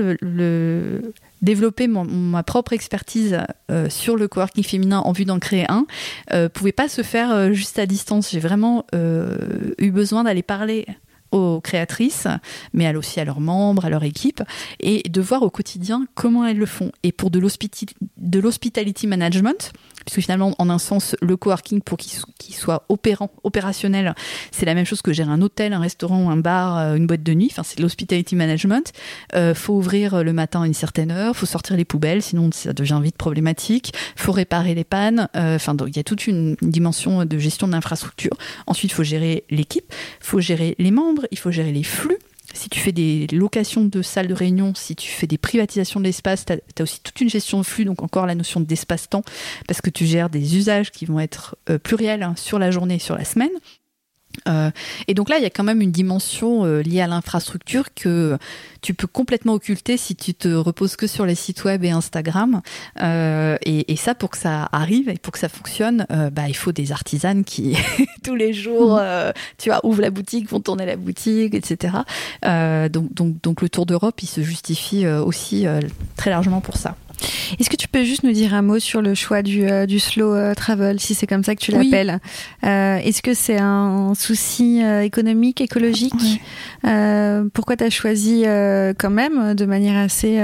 [1.42, 3.38] développer ma propre expertise
[3.70, 5.86] euh, sur le coworking féminin en vue d'en créer un
[6.32, 8.30] euh, pouvait pas se faire juste à distance.
[8.30, 10.86] J'ai vraiment eu besoin d'aller parler
[11.32, 12.26] aux créatrices,
[12.72, 14.42] mais aussi à leurs membres, à leur équipe,
[14.80, 16.92] et de voir au quotidien comment elles le font.
[17.02, 17.38] Et pour de
[18.38, 19.72] l'hospitality management,
[20.04, 24.14] puisque finalement, en un sens, le coworking, pour qu'il soit opérant, opérationnel,
[24.50, 27.22] c'est la même chose que gérer un hôtel, un restaurant, un bar, euh, une boîte
[27.22, 27.48] de nuit.
[27.50, 28.92] Enfin, c'est l'hospitality management.
[29.34, 32.72] Euh, faut ouvrir le matin à une certaine heure, faut sortir les poubelles, sinon ça
[32.72, 33.92] devient vite problématique.
[34.16, 35.28] Faut réparer les pannes.
[35.36, 38.36] Euh, enfin, il y a toute une dimension de gestion d'infrastructure.
[38.66, 42.18] Ensuite, faut gérer l'équipe, faut gérer les membres il faut gérer les flux.
[42.54, 46.04] Si tu fais des locations de salles de réunion, si tu fais des privatisations de
[46.04, 49.22] l'espace, tu as, aussi toute une gestion de flux, donc encore la notion d'espace-temps,
[49.66, 52.98] parce que tu gères des usages qui vont être euh, pluriels hein, sur la journée,
[52.98, 53.50] sur la semaine.
[54.48, 54.70] Euh,
[55.06, 58.38] et donc là, il y a quand même une dimension euh, liée à l'infrastructure que
[58.80, 62.60] tu peux complètement occulter si tu te reposes que sur les sites web et Instagram.
[63.00, 66.70] Euh, et, ça, pour que ça arrive et pour que ça fonctionne, bah, il faut
[66.70, 67.76] des artisanes qui,
[68.22, 69.32] tous les jours, mmh.
[69.58, 71.94] tu vois, ouvrent la boutique, vont tourner la boutique, etc.
[72.44, 75.66] donc, donc, donc le Tour d'Europe, il se justifie aussi
[76.16, 76.96] très largement pour ça.
[77.58, 79.98] Est-ce que tu peux juste nous dire un mot sur le choix du, euh, du
[79.98, 82.20] slow euh, travel, si c'est comme ça que tu l'appelles?
[82.64, 86.14] Euh, Est-ce que c'est un souci économique, écologique?
[86.82, 88.44] Pourquoi tu as choisi
[88.98, 90.40] quand même de manière assez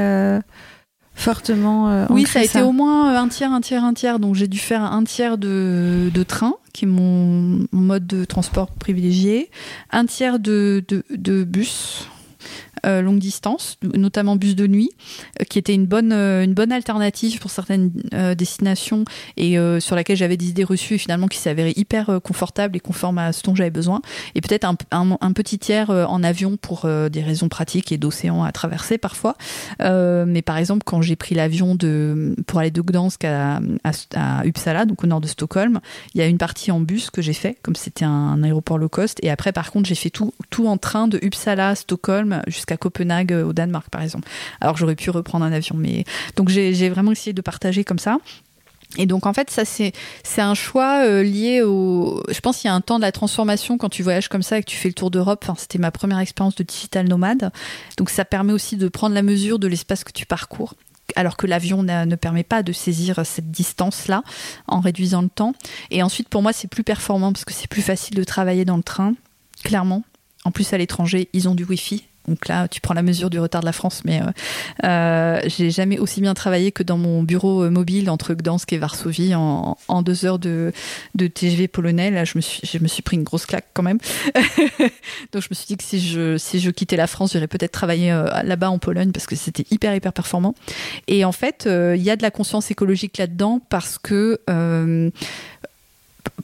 [1.15, 4.19] fortement Oui, ça a été au moins un tiers, un tiers, un tiers.
[4.19, 8.71] Donc j'ai dû faire un tiers de, de train qui est mon, mode de transport
[8.73, 9.51] privilégié,
[9.93, 12.09] un tiers de, de, de bus,
[12.85, 14.91] euh, longue distance, notamment bus de nuit,
[15.41, 17.91] euh, qui était une bonne, euh, une bonne alternative pour certaines
[18.37, 19.05] destinations
[19.37, 23.19] et sur laquelle j'avais des idées reçues et finalement qui s'avérait hyper confortable et conforme
[23.19, 24.01] à ce dont j'avais besoin.
[24.35, 28.53] Et peut-être un, un, petit tiers en avion pour des raisons pratiques et d'océan à
[28.53, 29.37] traverser parfois.
[29.81, 33.61] mais par exemple, quand j'ai pris l'avion de, pour aller de Gdansk à,
[34.45, 35.81] Uppsala, donc au nord de Stockholm,
[36.15, 38.89] il y a une partie en bus que j'ai fait, comme c'était un, aéroport low
[38.89, 39.19] cost.
[39.23, 43.33] Et après, par contre, j'ai fait tout, tout en train de Uppsala, Stockholm jusqu'à Copenhague
[43.33, 44.29] euh, au Danemark par exemple.
[44.61, 46.05] Alors j'aurais pu reprendre un avion, mais
[46.37, 48.19] donc j'ai vraiment essayé de partager comme ça.
[48.97, 52.23] Et donc en fait, ça c'est c'est un choix euh, lié au.
[52.29, 54.59] Je pense qu'il y a un temps de la transformation quand tu voyages comme ça
[54.59, 55.41] et que tu fais le tour d'Europe.
[55.43, 57.51] Enfin, c'était ma première expérience de digital nomade.
[57.97, 60.75] Donc ça permet aussi de prendre la mesure de l'espace que tu parcours.
[61.17, 64.23] Alors que l'avion ne permet pas de saisir cette distance-là
[64.67, 65.55] en réduisant le temps.
[65.91, 68.79] Et ensuite, pour moi, c'est plus performant parce que c'est plus facile de travailler dans
[68.79, 69.15] le train,
[69.65, 70.03] clairement.
[70.45, 72.05] En plus, à l'étranger, ils ont du Wi-Fi.
[72.29, 74.31] Donc là, tu prends la mesure du retard de la France, mais euh,
[74.85, 78.79] euh, j'ai jamais aussi bien travaillé que dans mon bureau euh, mobile entre Gdansk et
[78.79, 80.73] Varsovie en, deux heures de,
[81.17, 82.11] TGV polonais.
[82.11, 83.99] Là, je me suis, je me suis pris une grosse claque quand même.
[85.33, 87.73] Donc je me suis dit que si je, si je quittais la France, j'irais peut-être
[87.73, 88.11] travailler
[88.43, 90.55] là-bas en Pologne parce que c'était hyper hyper performant.
[91.09, 94.41] Et en fait, il y a de la conscience écologique là-dedans parce que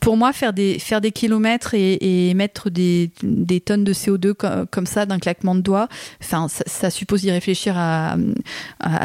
[0.01, 4.35] pour moi, faire des, faire des kilomètres et, mettre des, des, tonnes de CO2
[4.71, 5.89] comme, ça d'un claquement de doigts,
[6.23, 8.17] enfin, ça, suppose d'y réfléchir à,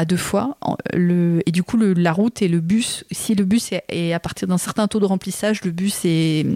[0.06, 0.56] deux fois.
[0.94, 4.48] Et du coup, le, la route et le bus, si le bus est, à partir
[4.48, 6.46] d'un certain taux de remplissage, le bus est,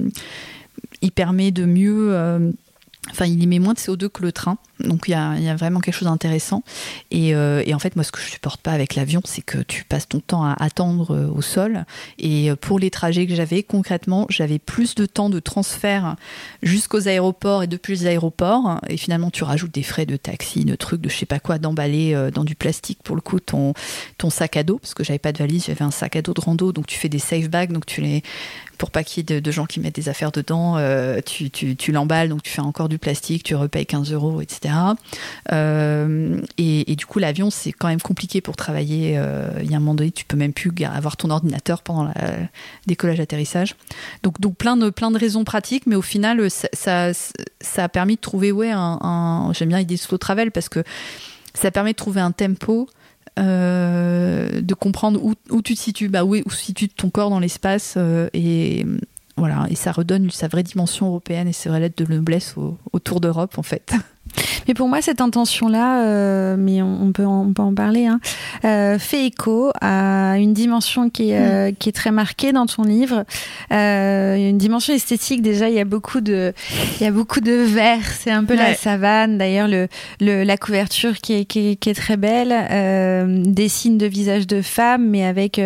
[1.03, 2.15] il permet de mieux.
[2.15, 2.51] Euh,
[3.11, 5.95] Enfin, il émet moins de CO2 que le train, donc il y a, vraiment quelque
[5.95, 6.63] chose d'intéressant.
[7.13, 9.85] Euh, et, en fait, moi, ce que je supporte pas avec l'avion, c'est que tu
[9.85, 11.85] passes ton temps à attendre euh, au sol.
[12.19, 16.17] Et euh, pour les trajets que j'avais, concrètement, j'avais plus de temps de transfert
[16.63, 18.81] jusqu'aux aéroports et depuis les aéroports.
[18.89, 21.59] Et finalement, tu rajoutes des frais de taxi, de trucs, de je sais pas quoi,
[21.59, 23.75] d'emballer dans du plastique pour le coup ton,
[24.31, 26.41] sac à dos, parce que j'avais pas de valise, j'avais un sac à dos de
[26.41, 28.23] rando, donc tu fais des safe bags, donc tu les
[28.81, 31.93] pour pas qu'il y ait de, gens qui mettent des affaires dedans, euh, tu, tu,
[31.93, 34.70] l'emballes, donc tu fais encore du plastique, tu repayes 15 euros, etc.
[35.53, 39.15] Euh, et, du coup, l'avion, c'est quand même compliqué pour travailler.
[39.17, 42.05] Euh, il y a un moment donné, tu peux même plus avoir ton ordinateur pendant
[42.05, 42.13] le
[42.87, 43.77] décollage-atterrissage.
[44.23, 48.17] Donc, donc plein, de, plein de raisons pratiques, mais au final, ça, ça, a permis
[48.17, 50.83] de trouver, ouais, un, j'aime bien l'idée de slow travel parce que
[51.55, 52.89] ça permet de trouver un tempo
[53.39, 57.97] euh, de comprendre où, tu te situes, bah, où, où situe ton corps dans l'espace
[58.33, 58.85] et
[59.41, 62.55] voilà, et ça redonne sa vraie dimension européenne et sa vraie lettre de noblesse
[62.93, 63.95] autour d'Europe en fait.
[64.69, 68.21] Mais pour moi, cette intention-là, euh, mais on, peut en, on peut en parler, hein,
[68.65, 71.75] euh, fait écho à une dimension qui est, euh, mm.
[71.75, 73.25] qui est très marquée dans ton livre.
[73.71, 75.43] une dimension esthétique.
[75.43, 76.53] Déjà, il y a beaucoup de,
[77.01, 78.05] il y a beaucoup de vert.
[78.19, 79.39] C'est un peu la savane.
[79.39, 79.89] D'ailleurs, le,
[80.21, 82.51] le, la couverture qui est, qui est, qui est très belle
[83.45, 85.61] des signes de visage de femme, mais avec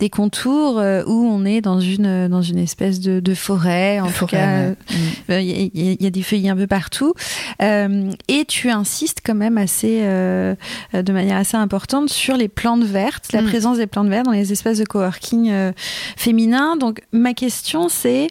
[0.00, 4.00] des contours où on est dans une, dans une espèce de, de forêt.
[4.00, 4.70] En tout cas,
[5.28, 7.14] il y, y, a des feuilles un peu partout.
[8.28, 10.54] Et tu insistes quand même assez, euh,
[10.92, 13.46] de manière assez importante sur les plantes vertes, la mm.
[13.46, 15.72] présence des plantes vertes dans les espaces de coworking euh,
[16.16, 16.76] féminins.
[16.76, 18.28] Donc ma question c'est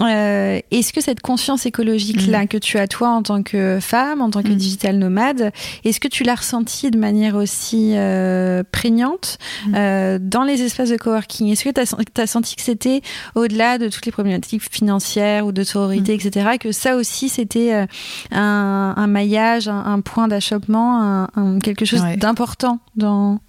[0.00, 2.48] euh, est-ce que cette conscience écologique-là mm.
[2.48, 4.56] que tu as toi en tant que femme, en tant que mm.
[4.56, 5.52] digital nomade,
[5.84, 9.74] est-ce que tu l'as ressenti de manière aussi euh, prégnante mm.
[9.76, 11.48] euh, dans les espaces de coworking?
[11.48, 13.02] Est-ce que tu as, senti que c'était
[13.34, 17.86] au-delà de toutes les problématiques financières ou de sororité, etc., que ça aussi c'était
[18.30, 21.26] un, maillage, un, point d'achoppement,
[21.62, 23.40] quelque chose d'important dans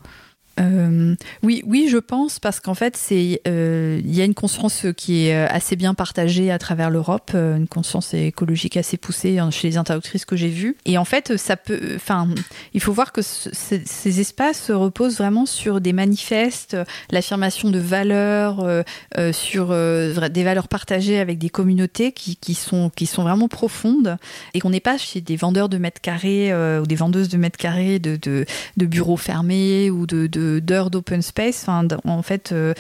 [0.60, 4.86] euh, oui, oui, je pense parce qu'en fait, c'est euh, il y a une conscience
[4.98, 9.50] qui est euh, assez bien partagée à travers l'Europe, une conscience écologique assez poussée hein,
[9.50, 10.76] chez les interruptrices que j'ai vues.
[10.86, 12.28] Et en fait, ça peut, enfin,
[12.74, 16.78] il faut voir que ces espaces reposent vraiment sur des manifestes,
[17.12, 18.84] l'affirmation de valeurs,
[19.32, 24.18] sur des valeurs partagées avec des communautés qui, sont qui sont vraiment profondes
[24.54, 27.58] et qu'on n'est pas chez des vendeurs de mètres carrés ou des vendeuses de mètres
[27.58, 30.28] carrés de, de, bureaux fermés ou de
[30.60, 31.68] d'heures d'open space.
[31.68, 32.74] en fait, euh,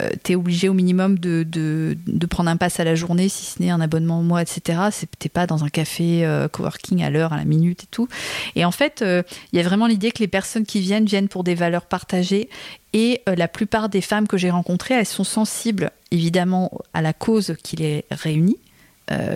[0.00, 3.44] euh, tu es obligé au minimum de, de, prendre un pass à la journée, si
[3.44, 4.78] ce n'est un abonnement au mois, etc.
[5.18, 8.08] T'es pas dans un café euh, coworking à l'heure, à la minute et tout.
[8.54, 11.44] Et en fait, il y a vraiment l'idée que les personnes qui viennent viennent pour
[11.44, 12.48] des valeurs partagées.
[12.92, 17.54] Et la plupart des femmes que j'ai rencontrées, elles sont sensibles évidemment à la cause
[17.62, 18.58] qui les réunit,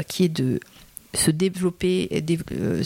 [0.08, 0.58] qui est de
[1.16, 2.08] se développer
[2.52, 2.82] euh,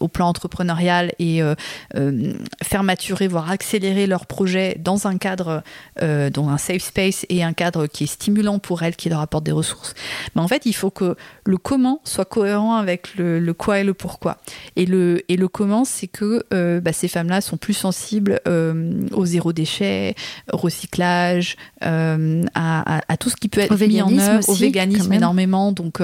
[0.00, 1.54] au plan entrepreneurial et euh,
[1.96, 5.62] euh, faire maturer, voire accélérer leurs projets dans un cadre,
[6.00, 9.44] dans un safe space et un cadre qui est stimulant pour elles, qui leur apporte
[9.44, 9.94] des ressources.
[10.34, 13.94] Mais en fait, il faut que le comment soit cohérent avec le, quoi et le
[13.94, 14.38] pourquoi.
[14.76, 16.44] Et le, et le comment, c'est que
[16.80, 20.14] bah, ces femmes-là sont plus sensibles au zéro déchet,
[20.52, 26.00] au recyclage, à, tout ce qui peut être mis en œuvre, au véganisme énormément, donc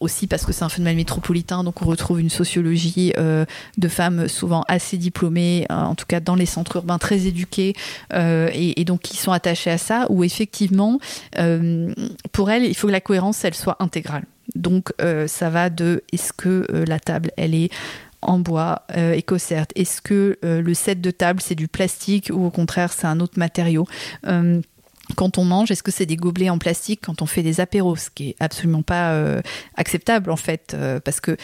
[0.00, 3.44] aussi parce que c'est un phénomène métropolitain, donc on retrouve une sociologie euh,
[3.78, 7.74] de femmes souvent assez diplômées, euh, en tout cas dans les centres urbains très éduquées,
[8.12, 10.98] euh, et, donc qui sont attachées à ça, où effectivement,
[12.32, 14.24] pour elles, il faut que la cohérence, elle soit intégrale.
[14.54, 14.92] Donc
[15.26, 17.70] ça va de est-ce que la table, elle est
[18.20, 18.82] en bois,
[19.14, 23.20] éco-cert Est-ce que le set de table, c'est du plastique ou au contraire, c'est un
[23.20, 23.86] autre matériau?
[25.14, 27.96] Quand on mange, est-ce que c'est des gobelets en plastique quand on fait des apéros,
[27.96, 29.40] ce qui est absolument pas euh,
[29.76, 31.36] acceptable en fait, euh, parce que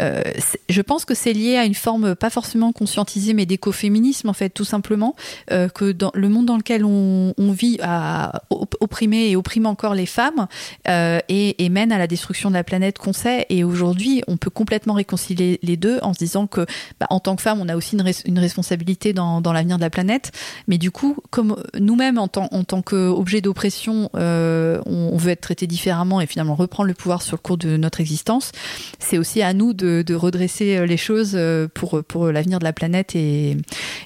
[0.00, 0.22] euh,
[0.68, 4.50] je pense que c'est lié à une forme pas forcément conscientisée, mais d'écoféminisme en fait,
[4.50, 5.14] tout simplement,
[5.48, 10.46] que dans le monde dans lequel on, vit a opprimé et opprime encore les femmes
[10.86, 13.46] et, mène à la destruction de la planète qu'on sait.
[13.48, 16.64] Et aujourd'hui, on peut complètement réconcilier les deux en se disant que,
[17.00, 20.32] bah, en tant que femme, on a aussi une, responsabilité dans, l'avenir de la planète,
[20.68, 25.30] mais du coup, comme nous-mêmes en tant, en tant que objet d'oppression, euh, on, veut
[25.30, 28.52] être traité différemment et finalement reprendre le pouvoir sur le cours de notre existence,
[28.98, 32.72] c'est aussi à nous de, redresser euh, les choses euh, pour, pour l'avenir de la
[32.72, 33.56] planète et,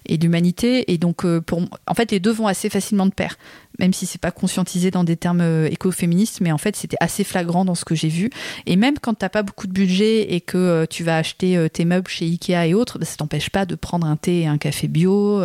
[0.06, 0.92] et l'humanité.
[0.92, 3.36] Et donc, pour, en fait, les deux vont assez facilement de pair
[3.78, 7.64] même si c'est pas conscientisé dans des termes écoféministes, mais en fait c'était assez flagrant
[7.64, 8.28] dans ce que j'ai vu.
[8.66, 12.08] Et même quand t'as pas beaucoup de budget et que tu vas acheter tes meubles
[12.08, 14.86] chez Ikea et autres, bah, ça t'empêche pas de prendre un thé et un café
[14.86, 15.40] bio,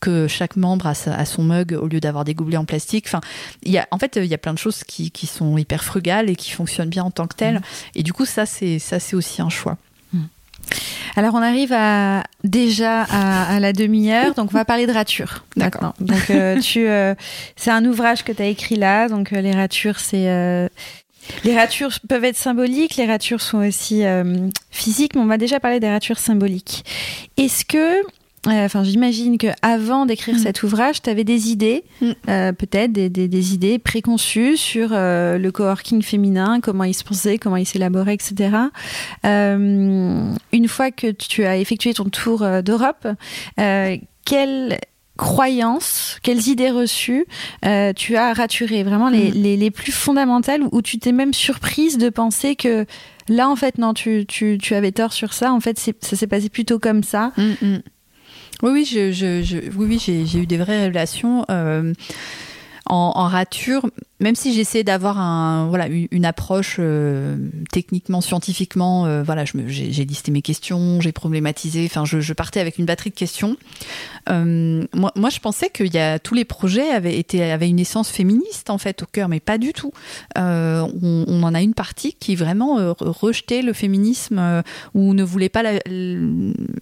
[0.00, 3.07] que chaque membre a, son mug au lieu d'avoir des gobelets en plastique.
[3.08, 3.20] Enfin,
[3.62, 6.30] il y a, en fait, il y a plein de choses qui, sont hyper frugales
[6.30, 7.56] et qui fonctionnent bien en tant que telles.
[7.56, 7.62] Mmh.
[7.96, 9.76] Et du coup, ça c'est aussi un choix.
[10.12, 10.24] Mmh.
[11.16, 15.44] Alors on arrive à déjà à, la demi-heure, donc on va parler de ratures.
[15.56, 15.94] D'accord.
[16.00, 17.14] Donc euh, tu, euh,
[17.56, 20.68] c'est un ouvrage que tu as écrit là, donc euh, les ratures, c'est
[21.44, 24.02] les ratures peuvent être symboliques, les ratures sont aussi
[24.70, 26.84] physiques, mais on va déjà parler des ratures symboliques.
[27.36, 28.02] Est-ce que
[28.46, 30.38] Enfin, j'imagine que avant d'écrire mm.
[30.38, 32.10] cet ouvrage, tu avais des idées, mm.
[32.28, 37.38] euh, peut-être des, des, idées préconçues sur euh, le coworking féminin, comment il se pensait,
[37.38, 38.56] comment il s'élaborait, etc.
[39.24, 43.08] Euh, une fois que tu as effectué ton tour d'Europe,
[44.24, 44.78] quelles
[45.16, 47.26] croyances, quelles idées reçues
[47.96, 49.34] tu as raturé Vraiment les, mm.
[49.34, 52.86] les, les, plus fondamentales, où tu t'es même surprise de penser que
[53.28, 55.52] là, en fait, non, tu, tu, tu avais tort sur ça.
[55.52, 57.32] En fait, ça s'est passé plutôt comme ça.
[58.62, 61.44] Oui, oui, je, je, oui, oui j'ai eu des vraies révélations.
[61.50, 61.92] Euh,
[62.88, 63.86] en, rature,
[64.20, 67.36] même si j'essaie d'avoir un, voilà, une, approche euh,
[67.70, 72.86] techniquement, scientifiquement, euh, voilà, j'ai listé mes questions, j'ai problématisé, enfin, je, partais avec une
[72.86, 73.56] batterie de questions.
[74.30, 78.78] Euh, moi, je pensais que tous les projets avaient, été, avaient une essence féministe, en
[78.78, 79.92] fait, au cœur, mais pas du tout.
[80.36, 84.62] On, on, en a une partie qui vraiment rejetait le féminisme
[84.94, 85.62] ou ne voulait pas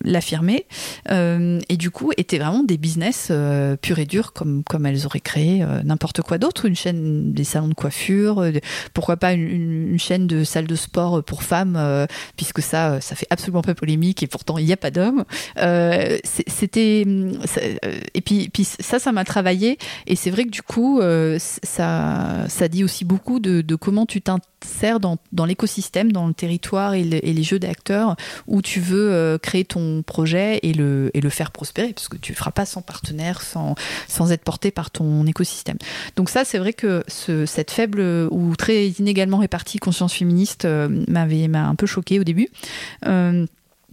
[0.05, 0.67] l'affirmer,
[1.11, 3.31] et du coup, était vraiment des business
[3.83, 7.69] purs et durs, comme, comme elles auraient créé n'importe quoi d'autre, une chaîne des salons
[7.69, 8.53] de coiffure, euh,
[8.95, 12.07] pourquoi pas une, chaîne de salles de sport pour femmes, euh,
[12.37, 15.25] puisque ça, euh, ça fait absolument pas polémique et pourtant il n'y a pas d'hommes.
[16.25, 17.05] C'était
[18.15, 21.01] et puis, puis ça, ça m'a travaillé et c'est vrai que du coup,
[21.39, 26.35] ça, ça dit aussi beaucoup de, de comment tu t'intègres sert dans, l'écosystème, dans le
[26.35, 31.51] territoire et, les jeux d'acteurs où tu veux euh, créer ton projet et le, faire
[31.51, 33.75] prospérer, parce que tu ne feras pas sans partenaire, sans,
[34.31, 35.77] être porté par ton écosystème.
[36.17, 38.01] Donc ça, c'est vrai que cette faible
[38.31, 42.49] ou très inégalement répartie conscience féministe euh, m'avait m'a un peu choqué au début.
[43.07, 43.47] Euh,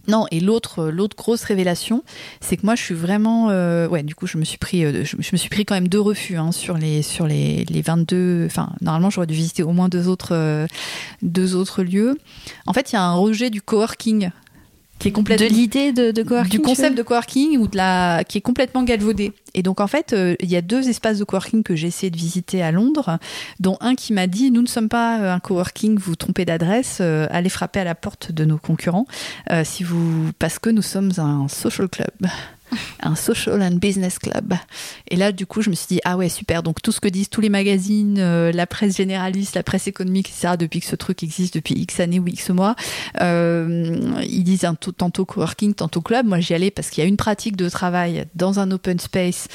[0.06, 2.04] Non, et l'autre, l'autre grosse révélation,
[2.40, 5.04] c'est que moi, je suis vraiment, euh, ouais, du coup, je me suis pris, euh,
[5.04, 8.44] je, me suis pris quand même deux refus hein, sur les sur les, les 22.
[8.46, 10.66] Enfin, normalement, j'aurais dû visiter au moins deux autres euh,
[11.22, 12.18] deux autres lieux.
[12.66, 14.30] En fait, il y a un rejet du coworking
[15.04, 18.24] qui est complètement de l'idée de, de, coworking, du concept de coworking ou de la
[18.26, 19.32] qui est complètement galvaudé.
[19.52, 22.10] Et donc en fait, euh, il y a deux espaces de coworking que j'ai essayé
[22.10, 23.18] de visiter à Londres,
[23.60, 26.98] dont un qui m'a dit nous ne sommes pas euh, un coworking, vous trompez d'adresse,
[27.02, 29.06] euh, allez frapper à la porte de nos concurrents
[29.64, 32.08] si vous parce que nous sommes un social club
[33.02, 34.54] un social and business club.
[35.08, 36.62] Et là, du coup, je me suis dit, ah ouais, super.
[36.62, 40.28] Donc, tout ce que disent tous les magazines, euh, la presse généraliste, la presse économique,
[40.28, 42.74] etc., depuis que ce truc existe depuis X années ou X mois,
[43.20, 46.26] euh, ils disent un, tantôt coworking, tantôt club.
[46.26, 49.48] Moi, j'y allais parce qu'il y a une pratique de travail dans un open space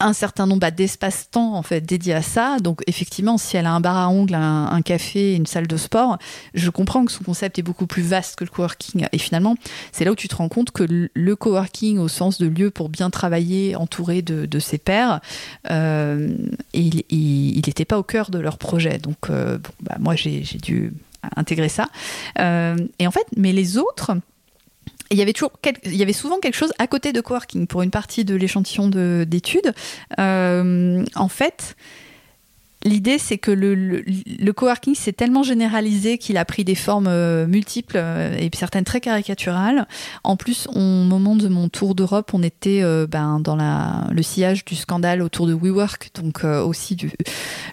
[0.00, 2.58] un certain nombre d'espaces-temps en fait dédiés à ça.
[2.60, 6.18] Donc effectivement, si elle a un bar à ongles, un, café, une salle de sport,
[6.54, 9.06] je comprends que son concept est beaucoup plus vaste que le coworking.
[9.12, 9.56] Et finalement,
[9.92, 12.88] c'est là où tu te rends compte que le coworking, au sens de lieu pour
[12.88, 15.20] bien travailler, entouré de, ses pairs,
[15.70, 16.36] euh,
[16.72, 18.98] il n'était pas au cœur de leur projet.
[18.98, 20.92] Donc euh, bah, moi, j'ai dû
[21.36, 21.88] intégrer ça.
[22.38, 24.12] Euh, et en fait, mais les autres
[25.10, 28.88] il y avait souvent quelque chose à côté de coworking pour une partie de l'échantillon
[29.24, 29.72] d'études.
[30.18, 31.76] Euh, en fait,
[32.84, 37.96] l'idée c'est que le, coworking s'est tellement généralisé qu'il a pris des formes euh, multiples
[37.96, 39.86] euh, et certaines très caricaturales.
[40.24, 43.56] En plus, au moment de mon tour d'Europe, on était ben, dans
[44.10, 46.96] le sillage du scandale autour de WeWork, donc aussi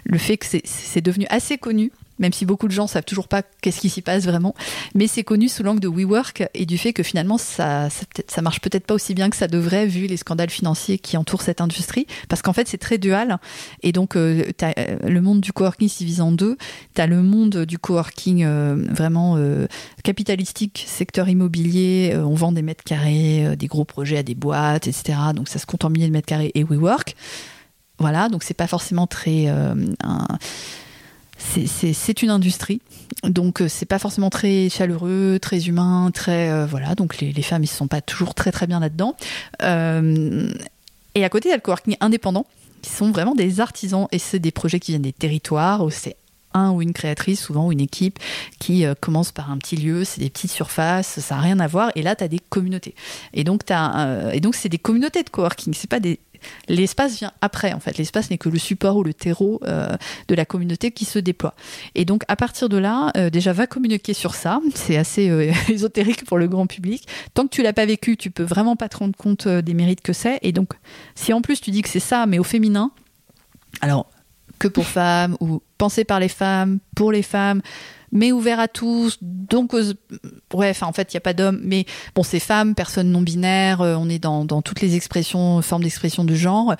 [0.04, 3.42] le fait que c'est devenu assez connu même si beaucoup de gens savent toujours pas
[3.60, 4.54] qu'est-ce qui s'y passe vraiment.
[4.94, 7.88] Mais c'est connu sous l'angle de WeWork et du fait que finalement ça,
[8.28, 11.42] ça, marche peut-être pas aussi bien que ça devrait vu les scandales financiers qui entourent
[11.42, 12.06] cette industrie.
[12.28, 13.38] Parce qu'en fait c'est très dual
[13.82, 16.56] et donc euh, euh, le monde du coworking se divise en deux.
[16.94, 19.38] Tu as le monde du coworking euh, vraiment
[20.02, 25.18] capitalistique, secteur immobilier, on vend des mètres carrés, des gros projets à des boîtes, etc.
[25.34, 27.16] Donc ça se compte en milliers de mètres carrés et WeWork.
[27.98, 29.46] Voilà, donc c'est pas forcément très
[31.66, 32.80] c'est une industrie,
[33.22, 36.94] donc euh, c'est pas forcément très chaleureux, très humain, très euh, voilà.
[36.94, 39.16] Donc les, femmes ils se sont pas toujours très très bien là-dedans.
[39.62, 40.52] Euh,
[41.14, 42.46] et à côté il y a le coworking indépendant,
[42.82, 46.16] qui sont vraiment des artisans et c'est des projets qui viennent des territoires c'est
[46.56, 48.20] un ou une créatrice, souvent, ou une équipe
[48.60, 51.90] qui commence par un petit lieu, c'est des petites surfaces, ça n'a rien à voir.
[51.96, 52.94] Et là, tu as des communautés.
[53.32, 53.62] Et donc,
[54.32, 55.74] et donc c'est des communautés de coworking.
[55.74, 56.20] C'est pas des
[56.68, 57.98] L'espace vient après, en fait.
[57.98, 59.96] L'espace n'est que le support ou le terreau euh,
[60.28, 61.54] de la communauté qui se déploie.
[61.94, 64.60] Et donc, à partir de là, euh, déjà, va communiquer sur ça.
[64.74, 67.06] C'est assez euh, ésotérique pour le grand public.
[67.34, 70.00] Tant que tu l'as pas vécu, tu peux vraiment pas te rendre compte des mérites
[70.00, 70.38] que c'est.
[70.42, 70.70] Et donc,
[71.14, 72.90] si en plus tu dis que c'est ça, mais au féminin,
[73.80, 74.10] alors
[74.58, 77.60] que pour femmes ou pensé par les femmes, pour les femmes,
[78.14, 79.18] mais ouvert à tous.
[79.20, 79.92] Donc, euh,
[80.54, 81.84] ouais, en fait, il n'y a pas d'hommes, mais
[82.14, 86.24] bon, c'est femmes, personnes non binaires, euh, on est dans, toutes les expressions, formes d'expression
[86.24, 86.74] de genre.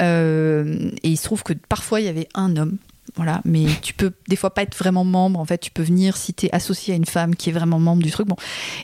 [0.00, 2.76] Euh, et il se trouve que parfois, il y avait un homme.
[3.16, 5.40] Voilà, mais tu peux des fois pas être vraiment membre.
[5.40, 7.80] En fait, tu peux venir si tu es associé à une femme qui est vraiment
[7.80, 8.28] membre du truc.
[8.28, 8.36] Bon,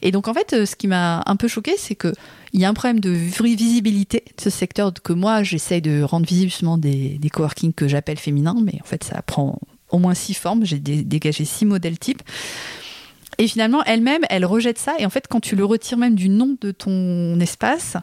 [0.03, 2.13] et donc en fait, ce qui m'a un peu choqué, c'est que
[2.53, 6.27] il y a un problème de visibilité de ce secteur que moi j'essaye de rendre
[6.27, 9.61] visible justement des, des coworking que j'appelle féminins, mais en fait ça prend
[9.91, 10.65] au moins six formes.
[10.65, 12.23] J'ai dégagé six modèles types.
[13.39, 14.95] Et finalement, elle-même, elle rejette ça.
[14.99, 17.97] Et en fait, quand tu le retires même du nom de ton espace,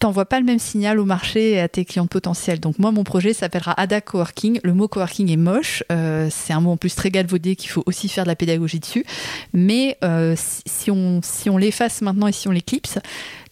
[0.00, 2.58] t'envoies pas le même signal au marché et à tes clients potentiels.
[2.58, 4.58] Donc moi, mon projet s'appellera Ada Coworking.
[4.64, 5.84] Le mot coworking est moche.
[5.92, 8.80] Euh, c'est un mot en plus très galvaudé qu'il faut aussi faire de la pédagogie
[8.80, 9.04] dessus.
[9.52, 12.98] Mais euh, si on, si on l'efface maintenant et si on l'éclipse,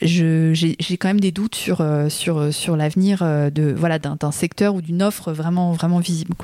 [0.01, 4.81] j'ai quand même des doutes sur, euh, sur, sur l'avenir de voilà d'un secteur ou
[4.81, 6.35] d'une offre vraiment, vraiment visible.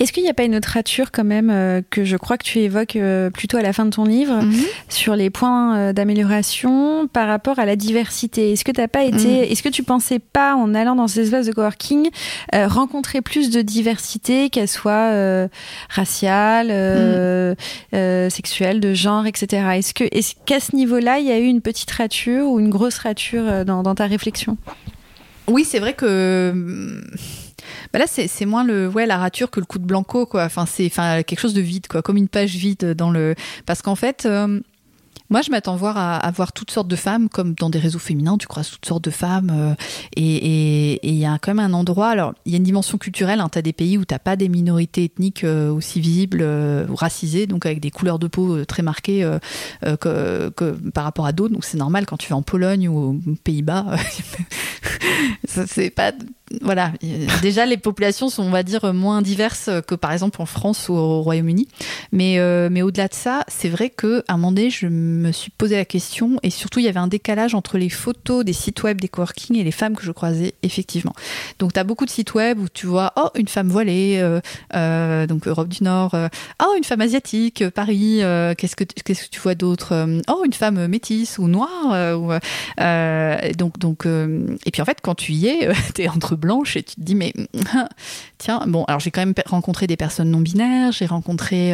[0.00, 2.60] Est-ce qu'il n'y a pas une autre rature quand même que je crois que tu
[2.60, 2.96] évoques
[3.34, 4.64] plutôt à la fin de ton livre mhm.
[4.88, 8.52] sur les points d'amélioration par rapport à la diversité?
[8.52, 9.25] Est-ce que tu n'as pas été Mm.
[9.30, 12.10] Est-ce que tu pensais pas, en allant dans ces espaces de coworking,
[12.54, 15.48] euh, rencontrer plus de diversité, qu'elle soit euh,
[15.88, 17.54] raciale, euh,
[17.92, 18.30] mm.
[18.30, 19.62] sexuelle, de genre, etc.
[19.74, 22.70] Est-ce que, est-ce qu'à ce niveau-là, il y a eu une petite rature ou une
[22.70, 24.56] grosse rature dans, ta réflexion?
[25.48, 27.02] Oui, c'est vrai que.
[27.92, 30.44] Bah là, c'est moins le, ouais, la rature que le coup de blanco, quoi.
[30.44, 33.80] Enfin, c'est, enfin, quelque chose de vide, quoi, comme une page vide dans le, parce
[33.80, 34.28] qu'en fait,
[35.28, 38.38] moi, je m'attends voir à, voir toutes sortes de femmes, comme dans des réseaux féminins,
[38.38, 39.50] tu croises toutes sortes de femmes.
[39.52, 39.74] Euh,
[40.14, 42.08] et il y a quand même un endroit.
[42.08, 43.40] Alors, il y a une dimension culturelle.
[43.40, 46.86] Hein, tu as des pays où tu pas des minorités ethniques euh, aussi visibles euh,
[46.88, 49.28] racisées, donc avec des couleurs de peau très marquées
[49.82, 50.50] que,
[50.94, 51.54] par rapport à d'autres.
[51.54, 53.96] Donc, c'est normal quand tu vas en Pologne ou aux Pays-Bas.
[55.44, 56.12] c'est pas
[56.62, 56.92] voilà,
[57.42, 60.94] déjà les populations sont, on va dire, moins diverses que par exemple en France ou
[60.94, 61.66] au Royaume-Uni.
[62.12, 62.38] Mais,
[62.70, 64.86] mais au-delà de ça, c'est vrai qu'à un moment donné, je
[65.16, 68.44] me suis posé la question et surtout il y avait un décalage entre les photos
[68.44, 71.12] des sites web des coworking et les femmes que je croisais effectivement.
[71.58, 74.40] Donc tu as beaucoup de sites web où tu vois oh une femme voilée euh,
[74.74, 76.14] euh, donc Europe du Nord,
[76.62, 78.20] oh une femme asiatique Paris,
[78.56, 82.32] qu'est-ce que qu'est-ce que tu vois d'autre Oh une femme métisse ou noire ou,
[83.56, 86.82] donc donc et puis en fait quand tu y es tu es entre blanches et
[86.82, 87.32] tu te dis mais
[88.38, 91.72] tiens bon alors j'ai quand même rencontré des personnes non binaires, j'ai rencontré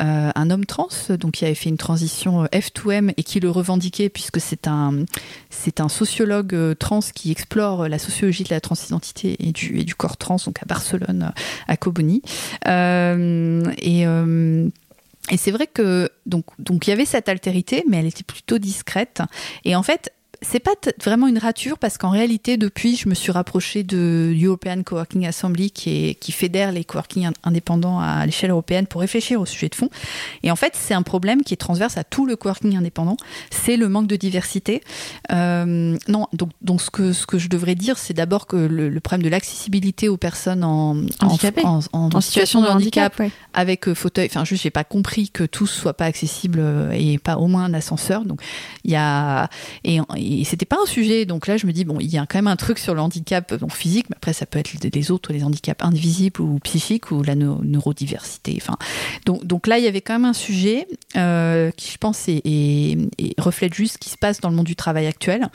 [0.00, 4.40] un homme trans donc qui avait fait une transition F2M et qui le revendiquait puisque
[4.40, 5.04] c'est un,
[5.50, 9.84] c'est un sociologue euh, trans qui explore la sociologie de la transidentité et du, et
[9.84, 11.32] du corps trans, donc à Barcelone,
[11.68, 12.22] à Coboni.
[12.66, 14.06] Euh, et.
[14.06, 14.68] Euh,
[15.30, 18.58] et c'est vrai que donc donc il y avait cette altérité, mais elle était plutôt
[18.58, 19.22] discrète.
[19.64, 20.12] Et en fait,
[20.44, 24.82] c'est pas vraiment une rature parce qu'en réalité, depuis, je me suis rapprochée de European
[24.82, 29.46] Coworking Assembly qui, est, qui fédère les coworking indépendants à l'échelle européenne pour réfléchir au
[29.46, 29.90] sujet de fond.
[30.42, 33.16] Et en fait, c'est un problème qui est transverse à tout le coworking indépendant.
[33.50, 34.82] C'est le manque de diversité.
[35.32, 39.00] Euh, non, donc, donc ce, que, ce que je devrais dire, c'est d'abord que le,
[39.00, 43.20] problème de l'accessibilité aux personnes en, en, en, situation de handicap,
[43.52, 44.26] avec euh, fauteuil.
[44.26, 47.64] Enfin, juste, j'ai pas compris que tout soit pas accessible euh, et pas au moins
[47.64, 48.24] un ascenseur.
[48.24, 48.40] Donc,
[48.84, 49.48] il y a
[49.84, 51.24] et et c'était pas un sujet.
[51.26, 53.00] Donc là, je me dis, bon, il y a quand même un truc sur le
[53.00, 57.22] handicap physique, mais après, ça peut être les autres, les handicaps invisibles ou psychiques ou
[57.22, 58.58] la neurodiversité.
[58.60, 58.76] Enfin,
[59.24, 62.26] donc, là, il y avait quand même un sujet euh, qui, je pense,
[63.38, 65.48] reflète juste ce qui se passe dans le monde du travail actuel.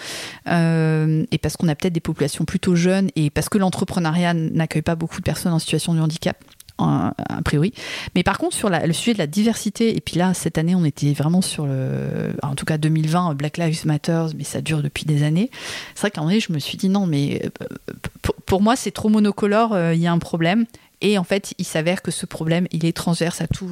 [0.48, 4.82] Euh, et parce qu'on a peut-être des populations plutôt jeunes et parce que l'entrepreneuriat n'accueille
[4.82, 6.38] pas beaucoup de personnes en situation de handicap
[6.80, 7.74] a priori.
[8.16, 10.86] Mais par contre, sur le sujet de la diversité, et puis là, cette année, on
[10.86, 12.34] était vraiment sur le.
[12.44, 15.50] En tout cas, 2020, Black Lives Matter, mais ça dure depuis des années.
[15.96, 19.10] C'est vrai qu'en vrai, je me suis dit non, mais euh, pour moi, c'est trop
[19.10, 20.66] monocolore, euh, il y a un problème.
[21.02, 23.70] Et en fait, il s'avère que ce problème, il est transverse à toute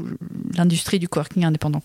[0.56, 1.82] l'industrie du coworking indépendant.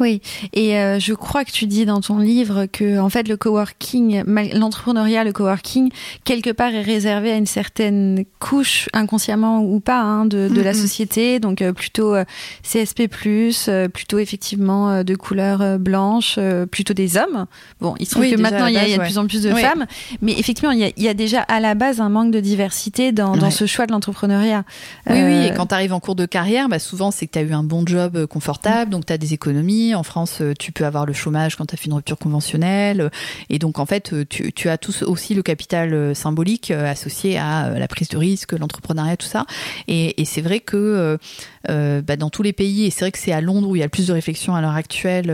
[0.00, 0.20] Oui,
[0.52, 4.22] et euh, je crois que tu dis dans ton livre que en fait le coworking,
[4.54, 5.90] l'entrepreneuriat, le coworking,
[6.24, 10.74] quelque part est réservé à une certaine couche inconsciemment ou pas hein, de, de la
[10.74, 12.24] société, donc euh, plutôt euh,
[12.62, 16.38] CSP+, plutôt effectivement de couleur blanche,
[16.70, 17.46] plutôt des hommes.
[17.80, 19.86] Bon, il se trouve que maintenant il y, a de plus en plus de femmes,
[20.22, 22.40] mais effectivement il y, a, il y, a, déjà à la base un manque de
[22.40, 24.64] diversité dans, dans ce choix de l'entrepreneuriat.
[25.08, 27.38] Oui, oui, et quand tu arrives en cours de carrière, bah, souvent c'est que tu
[27.38, 30.72] as eu un bon job confortable, donc tu as des économies en France, euh, tu
[30.72, 33.10] peux avoir le chômage quand tu as fait une rupture conventionnelle.
[33.50, 37.70] Et donc, en fait, euh, tu, as tous aussi le capital euh, symbolique associé à
[37.70, 39.46] la prise de risque, l'entrepreneuriat, tout ça.
[39.86, 41.18] Et, c'est vrai que
[41.66, 43.82] bah, dans tous les pays, et c'est vrai que c'est à Londres où il y
[43.82, 45.32] a le plus de réflexion à l'heure actuelle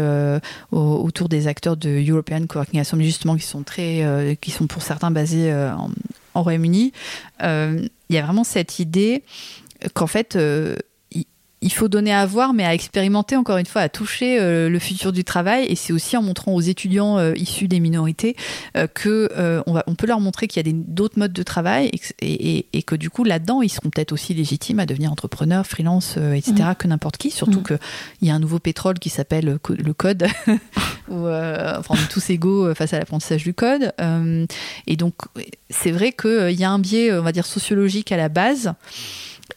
[0.71, 5.11] autour des acteurs de European Coworking Assembly, justement, qui sont très, qui sont pour certains
[5.11, 5.53] basés
[6.35, 6.93] en Royaume-Uni.
[7.41, 9.25] il y a vraiment cette idée
[9.95, 10.39] qu'en fait,
[11.65, 14.79] il faut donner à voir, mais à expérimenter encore une fois, à toucher euh, le
[14.79, 15.65] futur du travail.
[15.65, 18.37] Et c'est aussi en montrant aux étudiants euh, issus des minorités
[18.77, 19.31] euh, que
[19.67, 21.91] on, va, on peut leur montrer qu'il y a d'autres modes de travail
[22.21, 26.53] et, que du coup là-dedans ils seront peut-être aussi légitimes à devenir entrepreneurs, freelance, etc.
[26.55, 26.75] Mmh.
[26.75, 27.31] que n'importe qui.
[27.31, 27.79] Surtout mmh.
[27.79, 30.27] qu'il y a un nouveau pétrole qui s'appelle le code,
[31.09, 33.93] où enfin, on est tous égaux face à l'apprentissage du code.
[34.87, 35.15] et donc
[35.71, 38.75] c'est vrai qu'il y a un biais, on va dire sociologique à la base.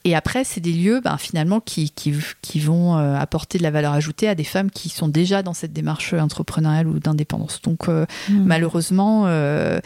[0.07, 3.71] Et après, c'est des lieux ben, finalement qui, qui, qui vont euh, apporter de la
[3.71, 7.61] valeur ajoutée à des femmes qui sont déjà dans cette démarche entrepreneuriale ou d'indépendance.
[7.61, 8.45] Donc euh, hmm.
[8.45, 9.81] malheureusement, euh,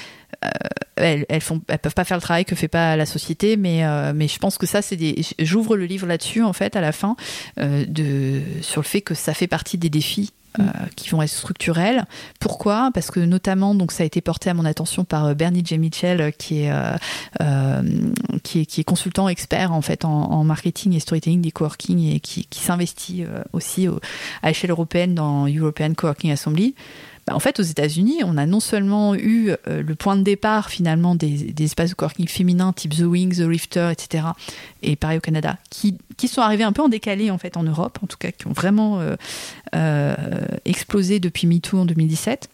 [0.96, 3.82] elles, elles, font, elles peuvent pas faire le travail que fait pas la société, mais,
[4.14, 5.24] mais je pense que ça, c'est des.
[5.40, 7.16] J'ouvre le livre là-dessus en fait à la fin
[7.58, 10.64] de sur le fait que ça fait partie des défis euh,
[10.98, 12.04] qui vont être structurelles.
[12.42, 12.92] Pourquoi?
[12.94, 15.78] Parce que notamment, donc ça a été porté à mon attention par euh, Bernie J.
[15.78, 21.52] Mitchell, euh, qui est, qui est, consultant expert en fait en, marketing et storytelling des
[21.52, 23.24] coworking et qui, qui s'investit
[23.54, 23.88] aussi
[24.42, 26.76] à l'échelle européenne dans European Coworking Assembly.
[27.28, 30.70] Bah, en fait, aux États-Unis, on a non seulement eu euh, le point de départ
[30.70, 34.26] finalement des, espaces de coworking féminins type The Wing, The Rifter, etc.
[34.82, 35.98] Et pareil au Canada, qui,
[36.28, 38.54] sont arrivés un peu en décalé en fait en Europe, en tout cas, qui ont
[38.54, 39.16] vraiment euh,
[39.76, 40.16] euh,
[40.66, 42.50] explosé depuis MeToo en 2017.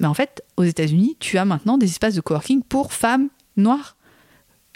[0.00, 3.96] Mais en fait, aux États-Unis, tu as maintenant des espaces de coworking pour femmes noires,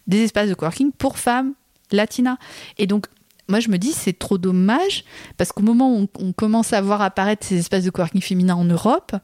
[0.06, 1.52] des espaces de coworking pour femmes
[1.92, 2.36] latinas.
[2.78, 3.06] Et donc,
[3.50, 5.04] moi je me dis c'est trop dommage
[5.36, 8.64] parce qu'au moment où on, commence à voir apparaître ces espaces de coworking féminin en
[8.64, 9.14] Europe,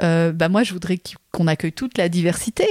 [0.00, 0.98] euh, bah moi je voudrais
[1.32, 2.64] qu'on accueille toute la diversité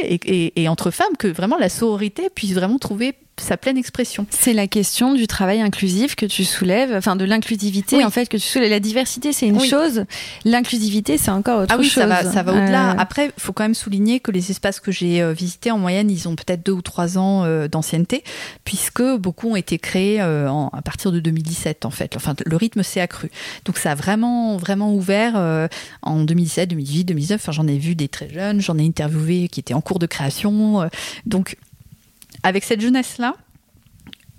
[0.56, 4.26] et, entre femmes, que vraiment la sororité puisse vraiment trouver sa pleine expression.
[4.30, 8.38] C'est la question du travail inclusif que tu soulèves, enfin de l'inclusivité en fait que
[8.38, 8.70] tu soulèves.
[8.70, 10.06] La diversité c'est une chose,
[10.46, 12.04] l'inclusivité c'est encore autre ah oui, chose.
[12.04, 12.92] Ça va, ça va au-delà.
[12.92, 16.10] Après, il faut quand même souligner que les espaces que j'ai euh, visités en moyenne,
[16.10, 18.24] ils ont peut-être deux ou trois ans euh, d'ancienneté,
[18.64, 22.16] puisque beaucoup ont été créés euh, à partir de 2017 en fait.
[22.16, 23.32] Enfin, le rythme s'est accru.
[23.66, 25.36] Donc ça a vraiment, vraiment ouvert
[26.02, 27.42] en 2017, 2018, 2019.
[27.42, 30.06] Enfin, j'en ai vu des très jeunes, j'en ai interviewé qui étaient en cours de
[30.06, 30.90] création.
[31.26, 31.58] donc
[32.44, 33.36] avec cette jeunesse-là,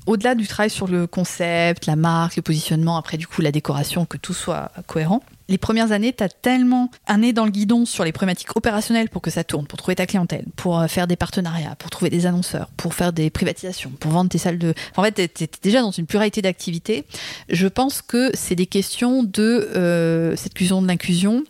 [0.07, 4.05] au-delà du travail sur le concept, la marque, le positionnement, après du coup la décoration,
[4.05, 7.85] que tout soit cohérent, les premières années, tu as tellement un nez dans le guidon
[7.85, 11.07] sur les problématiques opérationnelles pour que ça tourne, pour trouver ta clientèle, pour euh, faire
[11.07, 14.73] des partenariats, pour trouver des annonceurs, pour faire des privatisations, pour vendre tes salles de...
[14.97, 17.05] En fait, tu es, déjà dans une pluralité d'activités.
[17.51, 21.45] Je pense que c'est des questions de euh, cette fusion de l'inclusion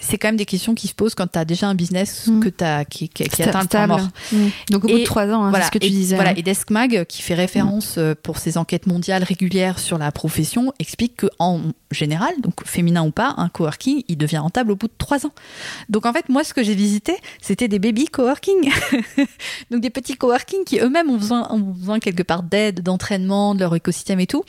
[0.00, 2.40] c'est quand même des questions qui se posent quand tu as déjà un business mm.
[2.40, 4.08] que as, qui, qui, qui atteint le point mort.
[4.32, 4.36] Mm.
[4.70, 6.14] Donc au bout de trois ans, hein, c'est ce que tu disais.
[6.14, 6.34] Voilà, hein.
[6.36, 11.16] et Deskmag, qui fait référence euh, pour ses enquêtes mondiales régulières sur la profession, explique
[11.16, 14.92] que en général, donc féminin ou pas, un coworking, il devient rentable au bout de
[14.96, 15.32] trois ans.
[15.90, 18.70] Donc en fait, moi, ce que j'ai visité, c'était des baby coworking.
[19.70, 23.60] donc des petits coworking qui eux-mêmes ont besoin, ont besoin quelque part d'aide, d'entraînement, de
[23.60, 24.44] leur écosystème et tout.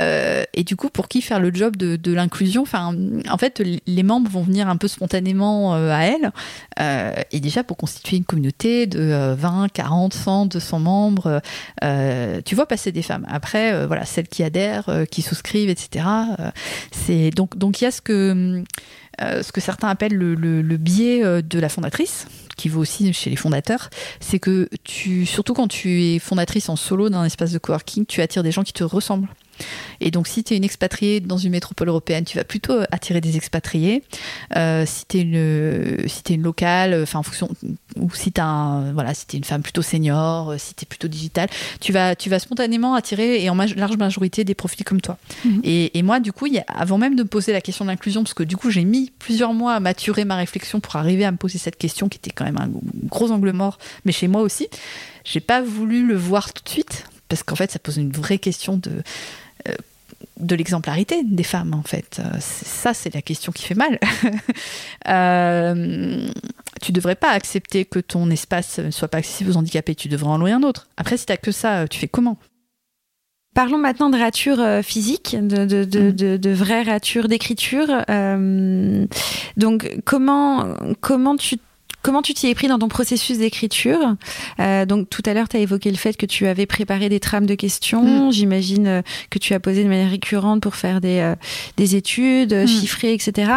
[0.00, 2.62] Euh, et du coup, pour qui faire le job de, de l'inclusion?
[2.62, 2.96] Enfin,
[3.28, 6.32] en fait, les membres vont venir un peu spontanément euh, à elle.
[6.80, 11.40] Euh, et déjà, pour constituer une communauté de 20, 40, 100, 200 membres,
[11.84, 13.26] euh, tu vois passer des femmes.
[13.28, 16.04] Après, voilà, celles qui adhèrent, qui souscrivent, etc.
[16.90, 18.62] c'est donc donc il y a ce que
[19.18, 22.26] ce que certains appellent le, biais de la fondatrice,
[22.56, 23.88] qui vaut aussi chez les fondateurs,
[24.20, 28.20] c'est que tu, surtout quand tu es fondatrice en solo d'un espace de coworking, tu
[28.20, 29.28] attires des gens qui te ressemblent.
[30.00, 33.20] Et donc, si tu es une expatriée dans une métropole européenne, tu vas plutôt attirer
[33.20, 34.02] des expatriés.
[34.56, 37.48] Euh, si tu es une, si es une locale, enfin, en fonction,
[37.98, 38.40] ou si tu
[38.92, 41.48] voilà, si es une femme plutôt senior, si tu es plutôt digitale,
[41.80, 45.18] tu vas, tu vas spontanément attirer, et en large majorité, des profils comme toi.
[45.44, 45.60] Mhm.
[45.64, 48.22] Et, et, moi, du coup, y a, avant même de me poser la question d'inclusion,
[48.22, 51.32] parce que du coup, j'ai mis plusieurs mois à maturer ma réflexion pour arriver à
[51.32, 52.70] me poser cette question qui était quand même un
[53.04, 54.68] gros angle mort, mais chez moi aussi,
[55.24, 58.38] j'ai pas voulu le voir tout de suite parce qu'en fait, ça pose une vraie
[58.38, 59.02] question de
[60.38, 62.20] de l'exemplarité des femmes, en fait.
[62.20, 63.98] Euh, ça, c'est la question qui fait mal.
[65.08, 66.28] euh,
[66.82, 70.30] tu devrais pas accepter que ton espace ne soit pas accessible aux handicapés, tu devrais
[70.30, 70.88] en louer un autre.
[70.96, 72.38] Après, si tu que ça, tu fais comment?
[73.56, 77.88] Parlons maintenant de rature euh, physique, de, de, de, de, vraies ratures d'écriture.
[78.10, 79.06] Euh,
[79.56, 81.56] donc, comment, comment tu
[82.06, 84.14] Comment tu t'y es pris dans ton processus d'écriture
[84.60, 87.18] euh, Donc tout à l'heure, tu as évoqué le fait que tu avais préparé des
[87.18, 88.28] trames de questions.
[88.28, 88.32] Mm.
[88.32, 91.34] J'imagine euh, que tu as posé de manière récurrente pour faire des, euh,
[91.76, 92.68] des études mm.
[92.68, 93.50] chiffrées, etc.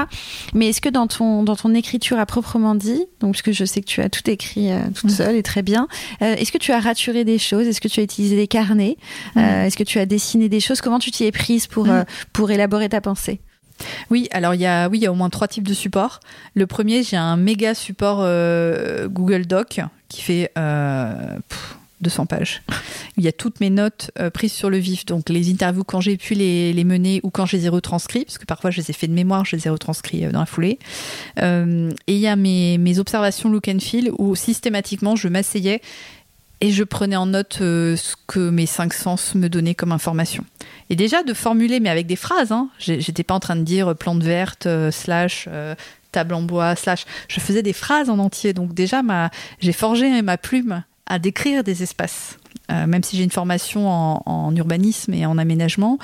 [0.56, 3.66] Mais est-ce que dans ton, dans ton écriture à proprement dit, donc parce que je
[3.66, 5.16] sais que tu as tout écrit toute mm.
[5.16, 5.88] seule et très bien,
[6.20, 7.68] est-ce que tu as raturé des choses?
[7.68, 8.98] Est-ce que tu as utilisé des carnets?
[9.36, 10.82] Est-ce que tu as dessiné des choses?
[10.82, 11.88] Comment tu t'y es prise pour,
[12.34, 13.42] pour élaborer ta pensée?
[14.10, 16.20] Oui, alors il y a, oui, il y a au moins trois types de supports.
[16.54, 22.62] Le premier, j'ai un méga support euh, Google Doc qui fait 200 euh, pages.
[23.18, 26.02] Il y a toutes mes notes euh, prises sur le vif, donc les interviews quand
[26.02, 28.90] j'ai pu les, mener ou quand je les ai retranscrits, parce que parfois je les
[28.90, 30.80] ai fait de mémoire, je les ai retranscrits dans la foulée.
[31.38, 35.82] et il y a mes, mes observations look and feel où systématiquement je m'asseyais
[36.62, 40.44] et je prenais en note ce que mes cinq sens me donnaient comme information.
[40.90, 42.70] Et déjà de formuler, mais avec des phrases, hein.
[42.80, 45.76] j'étais pas en train de dire plante verte, euh, slash, euh,
[46.12, 47.06] table en bois, slash.
[47.28, 48.54] Je faisais des phrases en entier.
[48.54, 49.30] Donc déjà, ma,
[49.60, 52.39] j'ai forgé ma plume à décrire des espaces.
[52.72, 55.98] Euh, même si j'ai une formation en, urbanisme et en aménagement,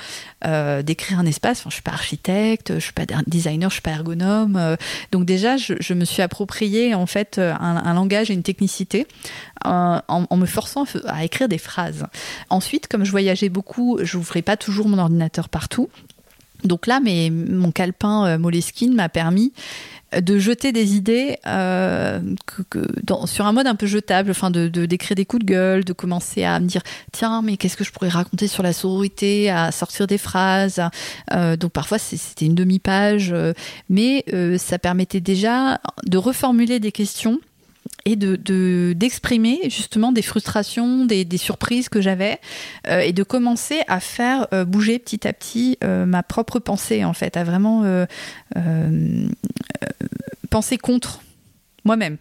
[0.44, 1.60] euh, d'écrire un espace.
[1.60, 4.56] Enfin, je suis pas architecte, je suis pas designer, je suis pas ergonome.
[4.56, 4.76] Euh,
[5.12, 9.06] donc déjà, je, me suis approprié en fait un, langage et une technicité
[9.64, 12.06] en, me forçant à écrire des phrases.
[12.50, 15.88] Ensuite, comme je voyageais beaucoup, je n'ouvrais pas toujours mon ordinateur partout.
[16.64, 19.52] Donc là, mais mon calepin Moleskine m'a permis
[20.12, 22.20] de jeter des idées euh,
[23.26, 26.44] sur un mode un peu jetable, enfin de d'écrire des coups de gueule, de commencer
[26.44, 26.82] à me dire
[27.12, 30.80] tiens mais qu'est-ce que je pourrais raconter sur la sororité, à sortir des phrases.
[31.32, 33.52] Euh, donc parfois c'était une demi-page, euh,
[33.88, 34.24] mais
[34.58, 37.40] ça permettait déjà de reformuler des questions
[38.04, 42.38] et de d'exprimer justement des frustrations, des, surprises que j'avais
[42.88, 47.44] et de commencer à faire bouger petit à petit ma propre pensée en fait, à
[47.44, 47.84] vraiment
[50.56, 51.20] penser contre
[51.84, 52.16] moi-même.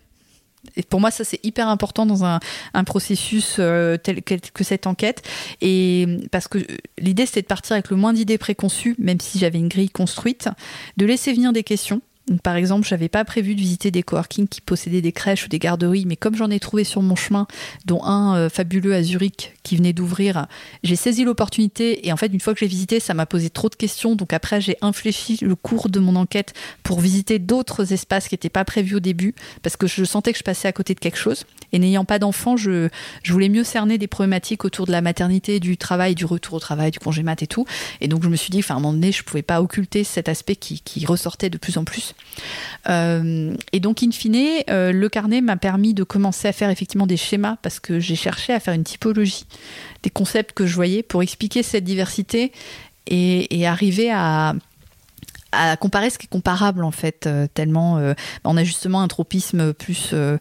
[0.76, 2.42] Et pour moi, ça c'est hyper important dans un,
[2.74, 3.62] un processus
[4.04, 5.26] tel que cette enquête.
[5.62, 6.58] Et parce que
[6.98, 10.50] l'idée c'était de partir avec le moins d'idées préconçues, même si j'avais une grille construite,
[10.98, 12.02] de laisser venir des questions
[12.42, 15.60] Par exemple, j'avais pas prévu de visiter des coworking qui possédaient des crèches ou des
[15.60, 17.46] garderies, mais comme j'en ai trouvé sur mon chemin,
[17.86, 20.48] dont un euh, fabuleux à Zurich qui venait d'ouvrir,
[20.84, 23.70] j'ai saisi l'opportunité et en fait, une fois que j'ai visité, ça m'a posé trop
[23.70, 24.16] de questions.
[24.16, 28.50] Donc après, j'ai infléchi le cours de mon enquête pour visiter d'autres espaces qui n'étaient
[28.50, 31.20] pas prévus au début parce que je sentais que je passais à côté de quelque
[31.20, 31.46] chose.
[31.74, 32.90] Et n'ayant pas d'enfant, je,
[33.30, 36.90] voulais mieux cerner des problématiques autour de la maternité, du travail, du retour au travail,
[36.90, 37.66] du congé mat et tout.
[38.02, 40.04] Et donc, je me suis dit, enfin, à un moment donné, je pouvais pas occulter
[40.04, 42.15] cet aspect qui ressortait de plus en plus.
[42.90, 47.08] Euh, et donc, in fine, euh, le carnet m'a permis de commencer à faire effectivement
[47.08, 49.46] des schémas parce que j'ai cherché à faire une typologie
[50.04, 52.52] des concepts que je voyais pour expliquer cette diversité
[53.08, 54.56] et, et arriver à
[55.56, 59.08] à comparer ce qui est comparable en fait, euh, tellement euh, on a justement un
[59.08, 60.38] tropisme plus euh,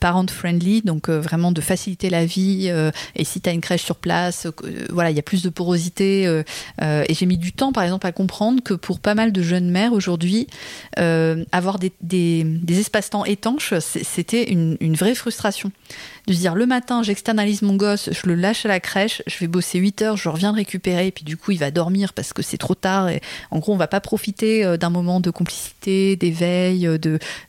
[0.00, 2.70] parent friendly, donc vraiment de faciliter la vie.
[3.16, 4.46] et si tu as une crèche sur place,
[4.90, 6.24] voilà, il y a plus de porosité.
[6.80, 9.70] et j'ai mis du temps, par exemple, à comprendre que pour pas mal de jeunes
[9.70, 10.46] mères aujourd'hui,
[10.96, 15.72] avoir des, espaces-temps étanches, c'était une vraie frustration
[16.26, 19.38] de se dire le matin, j'externalise mon gosse, je le lâche à la crèche, je
[19.38, 22.12] vais bosser 8 heures, je reviens le récupérer, et puis du coup, il va dormir
[22.12, 23.08] parce que c'est trop tard.
[23.08, 23.20] Et
[23.50, 26.98] en gros, on va pas profiter euh, d'un moment de complicité, d'éveil, euh,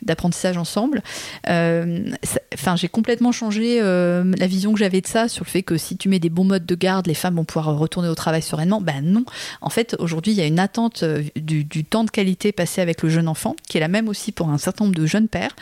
[0.01, 1.03] d'apprentissage ensemble.
[1.49, 2.09] Euh,
[2.53, 5.97] enfin, j'ai complètement changé la vision que j'avais de ça sur le fait que si
[5.97, 8.81] tu mets des bons modes de garde, les femmes vont pouvoir retourner au travail sereinement.
[8.81, 9.25] Ben non.
[9.61, 11.03] En fait, aujourd'hui, il y a une attente
[11.35, 14.31] du, du, temps de qualité passé avec le jeune enfant, qui est la même aussi
[14.31, 15.55] pour un certain nombre de jeunes pères,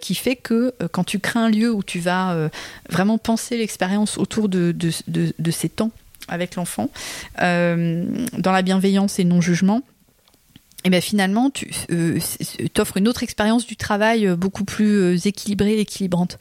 [0.00, 2.48] qui fait que quand tu crées un lieu où tu vas euh,
[2.88, 4.74] vraiment penser l'expérience autour de,
[5.50, 5.90] ces temps
[6.28, 6.90] avec l'enfant,
[7.42, 8.04] euh,
[8.38, 9.82] dans la bienveillance et non-jugement.
[10.84, 12.18] Et bien finalement, tu euh,
[12.78, 16.38] offres une autre expérience du travail beaucoup plus équilibrée et équilibrante.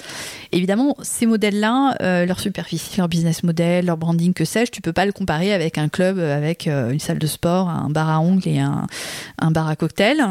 [0.54, 5.06] Évidemment, ces modèles-là, leur superficie, leur business model, leur branding, que sais-je, tu peux pas
[5.06, 8.60] le comparer avec un club, avec une salle de sport, un bar à ongles et
[8.60, 8.88] un,
[9.40, 10.26] un bar à cocktail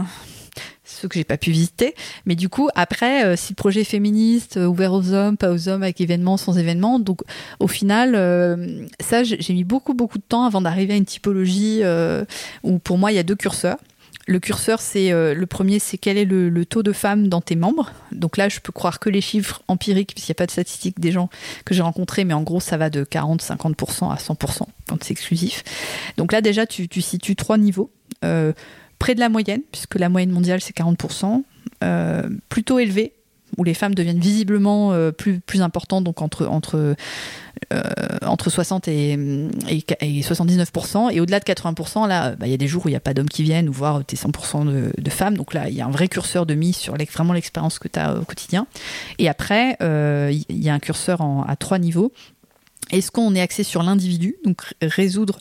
[0.99, 1.95] ceux que j'ai pas pu visiter.
[2.27, 5.51] Mais du coup, après, euh, si le projet est féministe, euh, ouvert aux hommes, pas
[5.51, 7.23] aux hommes, avec événements, sans événements, donc
[7.61, 11.83] au final, euh, ça, j'ai mis beaucoup, beaucoup de temps avant d'arriver à une typologie
[12.63, 13.79] où pour moi, il y a deux curseurs.
[14.27, 17.93] Le curseur, c'est le premier, c'est quel est le, taux de femmes dans tes membres.
[18.13, 21.01] Donc là, je peux croire que les chiffres empiriques, puisqu'il n'y a pas de statistiques
[21.01, 21.31] des gens
[21.65, 25.65] que j'ai rencontrés, mais en gros, ça va de 40-50% à 100% quand c'est exclusif.
[26.17, 27.91] Donc là, déjà, tu, tu situes trois niveaux
[28.99, 31.43] près de la moyenne, puisque la moyenne mondiale c'est 40%,
[31.85, 33.13] euh, plutôt élevé,
[33.57, 36.95] où les femmes deviennent visiblement euh, plus, plus importantes, donc entre, entre,
[37.73, 37.83] euh,
[38.23, 39.13] entre 60 et,
[39.71, 42.93] et, 79%, et au-delà de 80%, là, bah, il y a des jours où il
[42.93, 45.55] n'y a pas d'hommes qui viennent, ou voire tu es 100% de, de, femmes, donc
[45.55, 48.17] là, il y a un vrai curseur de mise sur vraiment l'expérience que tu as
[48.17, 48.67] au quotidien.
[49.19, 52.13] Et après, il y a un curseur à trois niveaux.
[52.91, 55.39] Est-ce qu'on est axé sur l'individu, donc résoudre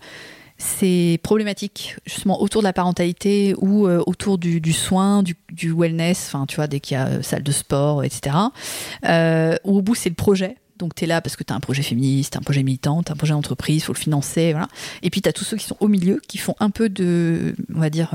[0.57, 6.45] ces problématiques justement autour de la parentalité ou euh, autour du, soin, du, wellness, enfin
[6.45, 8.35] tu vois, dès qu'il y a euh, salle de sport, etc.
[9.05, 10.57] Euh, au bout c'est le projet.
[10.77, 13.15] Donc tu es là parce que tu as un projet féministe, un projet militant, un
[13.15, 14.67] projet d'entreprise, il faut le financer, voilà.
[15.01, 17.55] Et puis tu as tous ceux qui sont au milieu, qui font un peu de,
[17.73, 18.11] on va dire,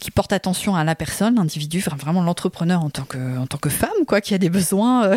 [0.00, 3.68] qui porte attention à la personne, l'individu, vraiment l'entrepreneur en tant que en tant que
[3.68, 5.16] femme quoi, qui a des besoins euh,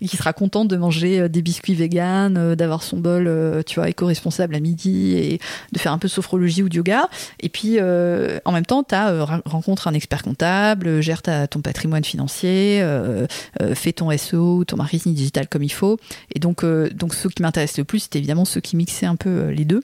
[0.00, 3.30] et qui sera contente de manger euh, des biscuits véganes, euh, d'avoir son bol,
[3.66, 5.40] tu vois, éco-responsable à midi et
[5.72, 7.08] de faire un peu de sophrologie ou de yoga.
[7.40, 8.94] Et puis en même temps, tu
[9.46, 12.84] rencontre un expert comptable, gère ta, ton patrimoine financier,
[13.74, 15.98] fais ton SEO ton marketing digital comme il faut.
[16.34, 19.48] Et donc donc ceux qui m'intéressent le plus, c'était évidemment ceux qui mixaient un peu
[19.48, 19.82] les deux.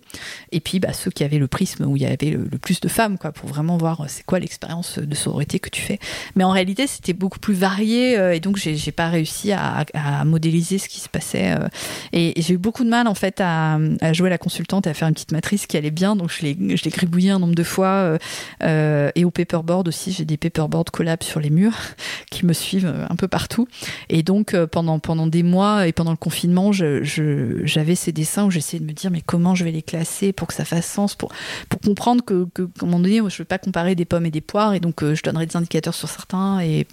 [0.53, 2.81] Et puis bah, ceux qui avaient le prisme où il y avait le, le plus
[2.81, 5.99] de femmes quoi, pour vraiment voir c'est quoi l'expérience de sororité que tu fais?
[6.35, 9.85] Mais en réalité, c'était beaucoup plus varié euh, et donc j'ai pas réussi à,
[10.25, 11.53] modéliser ce qui se passait.
[11.53, 11.69] Euh,
[12.13, 13.79] et, j'ai eu beaucoup de mal en fait à,
[14.13, 16.17] jouer la consultante et à faire une petite matrice qui allait bien.
[16.17, 18.19] Donc je l'ai gribouillé un nombre de fois
[18.63, 20.13] euh, et au paperboard aussi.
[20.13, 21.77] J'ai des paperboards collabs sur les murs
[22.31, 23.69] qui me suivent un peu partout.
[24.09, 28.81] Et donc pendant pendant des mois et pendant le confinement, j'avais ces dessins où j'essayais
[28.81, 31.33] de me dire mais comment je vais les classer pour que ça fasse sens, pour
[31.69, 34.25] pour comprendre que, que à un moment donné, je ne veux pas comparer des pommes
[34.25, 36.87] et des poires, et donc euh, je donnerai des indicateurs sur certains et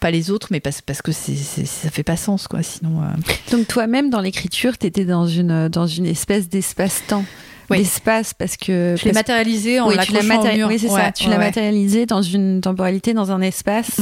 [0.00, 2.62] pas les autres, mais parce, parce que c'est, ça fait pas sens, quoi.
[2.62, 3.02] Sinon.
[3.02, 3.06] Euh.
[3.52, 7.24] Donc toi-même, dans l'écriture, tu étais dans une, dans une espèce d'espace-temps
[7.70, 11.12] d'espace parce que je l'ai matérialisé en oui, tu l'as Oui, c'est ça.
[11.12, 14.00] Tu l'as matérialisé dans une temporalité, dans un espace.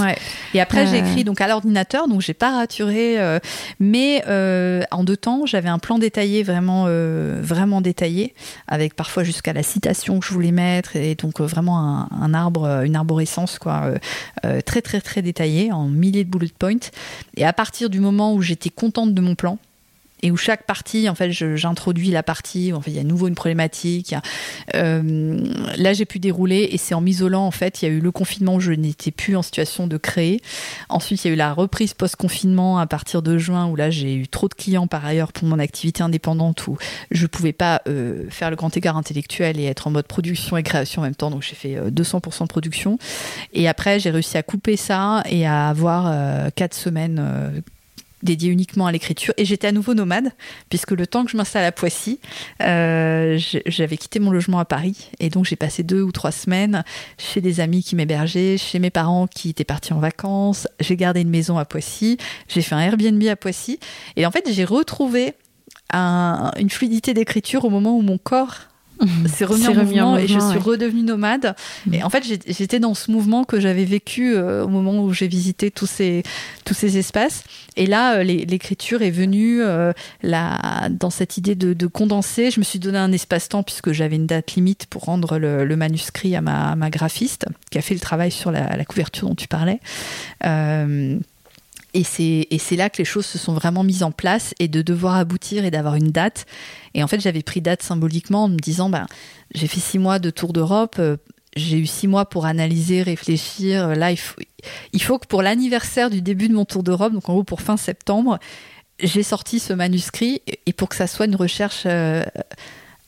[0.54, 1.06] Et après, j'ai euh.
[1.06, 3.38] écrit donc à l'ordinateur, donc j'ai pas raturé, euh,
[3.80, 6.86] mais euh, en deux temps, j'avais un plan détaillé, vraiment,
[7.40, 8.34] vraiment détaillé,
[8.68, 12.82] avec parfois jusqu'à la citation que je voulais mettre, et donc vraiment un, un, arbre,
[12.84, 13.92] une arborescence quoi,
[14.64, 16.90] très très très détaillée en milliers de bullet points.
[17.36, 19.58] Et à partir du moment où j'étais contente de mon plan,
[20.22, 23.04] et où chaque partie, en fait, j'introduis la partie, en fait, il y a à
[23.04, 24.14] nouveau une problématique.
[24.74, 25.38] Euh,
[25.76, 28.10] là, j'ai pu dérouler et c'est en m'isolant, en fait, il y a eu le
[28.10, 30.40] confinement où je n'étais plus en situation de créer.
[30.88, 34.14] Ensuite, il y a eu la reprise post-confinement à partir de juin où là, j'ai
[34.14, 36.78] eu trop de clients par ailleurs pour mon activité indépendante où
[37.10, 40.56] je ne pouvais pas euh, faire le grand écart intellectuel et être en mode production
[40.56, 41.30] et création en même temps.
[41.30, 42.98] Donc, j'ai fait 200% de production.
[43.52, 47.62] Et après, j'ai réussi à couper ça et à avoir 4 semaines
[48.22, 49.34] dédié uniquement à l'écriture.
[49.36, 50.32] Et j'étais à nouveau nomade,
[50.68, 52.20] puisque le temps que je m'installe à Poissy,
[52.62, 55.10] euh, j'avais quitté mon logement à Paris.
[55.20, 56.84] Et donc j'ai passé deux ou trois semaines
[57.18, 60.66] chez des amis qui m'hébergeaient, chez mes parents qui étaient partis en vacances.
[60.80, 62.18] J'ai gardé une maison à Poissy.
[62.48, 63.78] J'ai fait un Airbnb à Poissy.
[64.16, 65.34] Et en fait, j'ai retrouvé
[65.92, 68.68] une fluidité d'écriture au moment où mon corps
[69.26, 71.54] c'est remis, en, mouvement et je suis redevenue nomade.
[71.86, 71.94] Mm.
[71.94, 75.28] Et en fait, j'étais dans ce mouvement que j'avais vécu euh, au moment où j'ai
[75.28, 76.22] visité tous ces,
[76.64, 77.44] tous ces espaces.
[77.76, 79.92] Et là, euh, l'écriture est venue euh,
[80.22, 82.50] dans cette idée de, condenser.
[82.50, 86.34] Je me suis donné un espace-temps puisque j'avais une date limite pour rendre le, manuscrit
[86.34, 89.80] à ma, ma, graphiste qui a fait le travail sur la, couverture dont tu parlais.
[91.94, 95.14] Et c'est là que les choses se sont vraiment mises en place et de devoir
[95.16, 96.44] aboutir et d'avoir une date.
[96.94, 99.06] Et en fait, j'avais pris date symboliquement en me disant, ben,
[99.54, 101.16] j'ai fait six mois de tour d'Europe, euh,
[101.56, 103.88] j'ai eu six mois pour analyser, réfléchir.
[103.96, 104.40] Là, il faut,
[104.92, 107.62] il faut que pour l'anniversaire du début de mon tour d'Europe, donc en gros pour
[107.62, 108.38] fin septembre,
[109.00, 112.24] j'ai sorti ce manuscrit et pour que ça soit une recherche euh,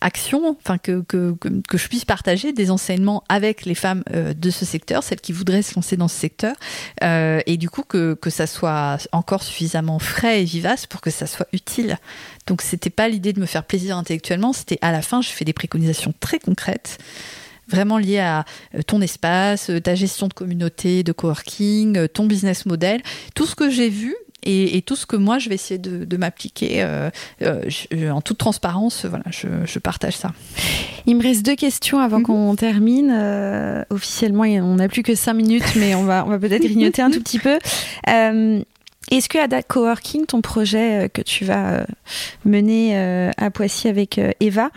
[0.01, 1.35] action, enfin que, que,
[1.69, 5.33] que, je puisse partager des enseignements avec les femmes euh, de ce secteur, celles qui
[5.33, 6.55] voudraient se lancer dans ce secteur,
[7.03, 11.11] euh, et du coup que, que ça soit encore suffisamment frais et vivace pour que
[11.11, 11.99] ça soit utile.
[12.47, 15.45] Donc c'était pas l'idée de me faire plaisir intellectuellement, c'était à la fin je fais
[15.45, 16.99] des préconisations très concrètes
[17.71, 23.03] vraiment liées à euh, ton espace, ta gestion de communauté, de coworking, ton business model,
[23.35, 26.83] tout ce que j'ai vu et, tout ce que moi je vais essayer de, m'appliquer
[26.83, 27.11] euh,
[27.43, 30.33] euh, en toute transparence, voilà, je, partage ça.
[31.07, 32.25] Il me reste deux questions avant mhm.
[32.25, 33.13] qu'on termine.
[33.13, 37.03] Euh, officiellement, on n'a plus que cinq minutes, mais on va, on va peut-être grignoter
[37.03, 37.59] un tout petit peu.
[39.11, 41.87] Est-ce que Ada Coworking, ton projet que tu vas
[42.45, 42.95] mener
[43.39, 44.71] à Poissy avec Eva,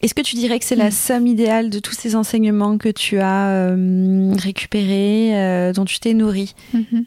[0.00, 0.90] est-ce que tu dirais que c'est la mhm.
[0.90, 3.72] somme idéale de tous ces enseignements que tu as
[4.36, 6.54] récupérés, dont tu t'es nourri?
[6.74, 7.04] Mhm.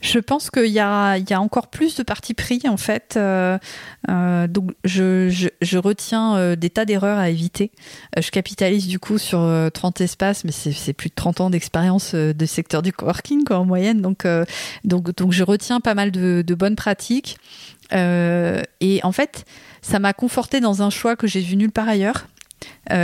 [0.00, 3.14] Je pense qu'il y a, encore plus de parti pris en fait.
[3.16, 3.58] Euh,
[4.08, 7.70] euh, donc je, retiens euh, des tas d'erreurs à éviter.
[8.18, 9.40] je capitalise du coup sur
[9.72, 13.64] 30 espaces, mais c'est plus de 30 ans d'expérience de secteur du coworking quoi, en
[13.64, 14.00] moyenne.
[14.00, 17.36] Donc je retiens pas mal de, de bonnes pratiques.
[17.92, 19.44] et en fait,
[19.82, 22.26] ça m'a conforté dans un choix que j'ai vu nulle part ailleurs,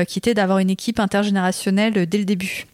[0.09, 2.67] qui était d'avoir une équipe intergénérationnelle dès le début.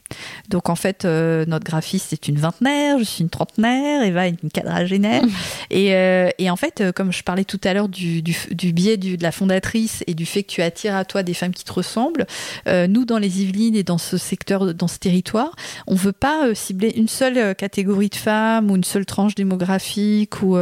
[0.49, 4.37] Donc en fait, euh, notre graphiste est une vingtenaire, je suis une trentenaire, Eva est
[4.43, 5.23] une quadragénaire.
[5.71, 8.73] et, euh, et, en fait, euh, comme je parlais tout à l'heure du, du, du
[8.73, 11.53] biais du, de la fondatrice et du fait que tu attires à toi des femmes
[11.53, 12.27] qui te ressemblent,
[12.67, 15.55] nous dans les Yvelines et dans ce secteur, dans ce territoire,
[15.87, 20.43] on veut pas cibler une seule catégorie de femmes ou une seule tranche démographique.
[20.43, 20.57] Ou,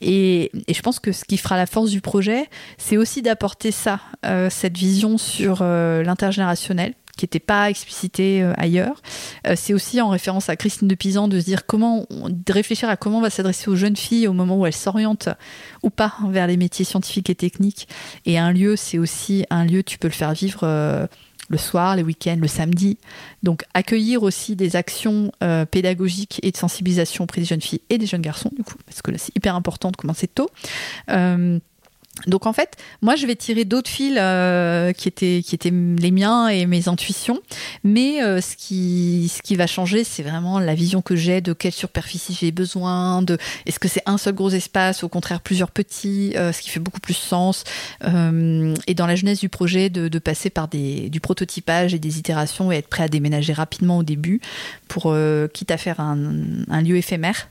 [0.00, 3.70] et, et, je pense que ce qui fera la force du projet, c'est aussi d'apporter
[3.70, 4.00] ça,
[4.50, 5.62] cette vision sur
[6.04, 9.02] l'intergénérationnel qui n'était pas explicité euh, ailleurs.
[9.46, 12.88] Euh, c'est aussi en référence à Christine de Pisan de se dire comment, de réfléchir
[12.88, 15.30] à comment on va s'adresser aux jeunes filles au moment où elles s'orientent
[15.82, 17.88] ou pas vers les métiers scientifiques et techniques.
[18.26, 21.06] Et un lieu, c'est aussi un lieu, tu peux le faire vivre euh,
[21.48, 22.98] le soir, les week-ends, le samedi.
[23.42, 25.30] Donc accueillir aussi des actions
[25.70, 29.00] pédagogiques et de sensibilisation auprès des jeunes filles et des jeunes garçons, du coup, parce
[29.00, 30.50] que là c'est hyper important de commencer tôt.
[32.26, 36.10] Donc en fait, moi je vais tirer d'autres fils euh, qui étaient qui étaient les
[36.10, 37.40] miens et mes intuitions,
[37.84, 41.52] mais euh, ce qui ce qui va changer, c'est vraiment la vision que j'ai de
[41.52, 43.36] quelle superficie j'ai besoin, de
[43.66, 46.80] est-ce que c'est un seul gros espace, au contraire plusieurs petits, euh, ce qui fait
[46.80, 47.64] beaucoup plus sens.
[48.02, 52.18] et dans la jeunesse du projet, de, de, passer par des du prototypage et des
[52.18, 54.40] itérations et être prêt à déménager rapidement au début
[54.88, 55.14] pour
[55.52, 57.48] quitte à faire un lieu éphémère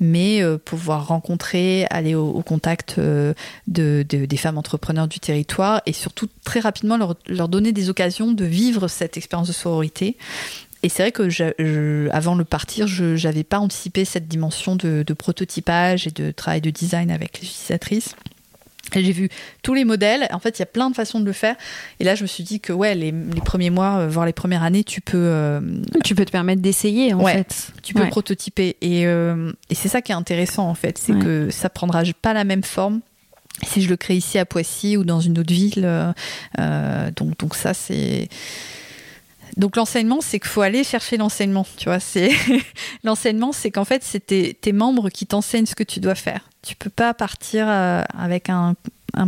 [0.00, 3.34] mais euh, pouvoir rencontrer, aller au, contact euh,
[3.68, 8.32] de, des femmes entrepreneurs du territoire et surtout très rapidement leur, leur donner des occasions
[8.32, 10.16] de vivre cette expérience de sororité.
[10.82, 15.12] Et c'est vrai que avant le partir, je n'avais pas anticipé cette dimension de, de,
[15.12, 18.16] prototypage et de travail de design avec les utilisatrices.
[18.92, 19.28] J'ai vu
[19.62, 20.28] tous les modèles.
[20.32, 21.54] En fait, il y a plein de façons de le faire.
[22.00, 23.12] Et là, je me suis dit que ouais, les,
[23.44, 25.16] premiers mois, euh, voire les premières années, tu peux.
[25.16, 25.60] Euh,
[26.04, 27.72] tu peux te permettre d'essayer, en fait.
[27.82, 28.76] Tu peux prototyper.
[28.80, 30.98] Et, euh, et c'est ça qui est intéressant, en fait.
[30.98, 33.00] C'est que ça prendra pas la même forme
[33.66, 35.86] si je le crée ici à Poissy ou dans une autre ville.
[37.16, 38.28] donc, donc ça, c'est
[39.56, 41.66] donc l'enseignement, c'est qu'il faut aller chercher l'enseignement.
[41.76, 42.30] Tu vois, c'est
[43.04, 44.20] l'enseignement, c'est qu'en fait, c'est
[44.60, 46.48] tes, membres qui t'enseignent ce que tu dois faire.
[46.62, 48.74] Tu peux pas partir euh, avec un,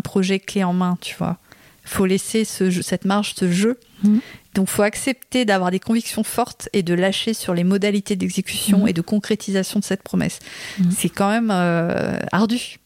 [0.05, 0.97] projet clé en main.
[1.01, 1.39] Tu vois,
[1.85, 3.79] faut laisser ce cette marge, ce jeu.
[4.05, 4.18] Mmh.
[4.55, 8.89] Donc, faut accepter d'avoir des convictions fortes et de lâcher sur les modalités d'exécution mmh.
[8.89, 10.39] et de concrétisation de cette promesse.
[10.79, 10.85] Mmh.
[10.97, 12.77] C'est quand même euh, ardu.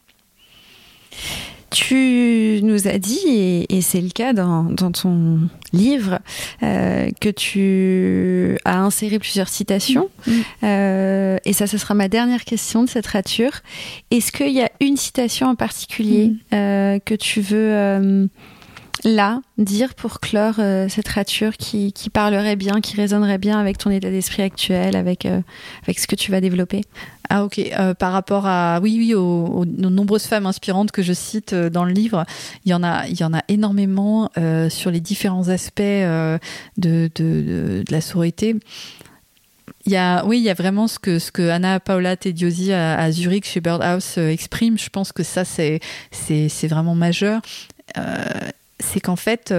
[1.69, 5.39] Tu nous as dit, et, c'est le cas dans, ton
[5.73, 6.19] livre,
[6.63, 10.09] euh, que tu as inséré plusieurs citations.
[10.25, 10.31] Mm.
[10.63, 13.61] Euh, et ça, ce sera ma dernière question de cette rature.
[14.11, 16.37] Est-ce qu'il y a une citation en particulier mm.
[16.53, 18.29] euh, que tu veux
[19.03, 20.55] là dire pour clore
[20.89, 25.99] cette rature qui, parlerait bien, qui résonnerait bien avec ton état d'esprit actuel, avec, avec
[25.99, 26.81] ce que tu vas développer?
[27.29, 31.53] Ah ok, euh, par rapport à oui oui aux, nombreuses femmes inspirantes que je cite
[31.53, 32.25] euh, dans le livre,
[32.65, 36.39] il y en a il y en a énormément euh, sur les différents aspects de,
[36.77, 38.55] de, de, la sororité.
[39.85, 42.73] Il y a, oui, il y a vraiment ce que, ce que Anna Paola Tediosi
[42.73, 44.77] à, à Zurich chez Birdhouse exprime.
[44.77, 45.79] Je pense que ça, c'est,
[46.11, 47.41] c'est, c'est vraiment majeur.
[48.79, 49.53] c'est qu'en fait,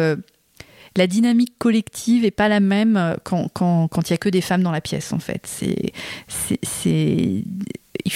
[0.99, 4.41] la dynamique collective est pas la même euh, quand quand il y a que des
[4.41, 5.47] femmes dans la pièce en fait.
[5.47, 5.93] C'est
[6.27, 7.45] c'est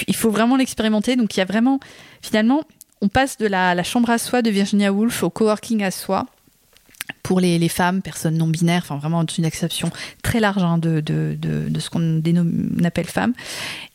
[0.08, 1.16] il faut vraiment l'expérimenter.
[1.16, 1.80] Donc il y a vraiment
[2.20, 2.64] finalement
[3.00, 6.26] on passe de la, la chambre à soi de Virginia Woolf au coworking à soi
[7.22, 9.90] pour les, les, femmes, personnes non binaires, enfin vraiment une exception
[10.22, 12.22] très large hein, de, de, de, de, ce qu'on
[12.84, 13.32] appelle femmes.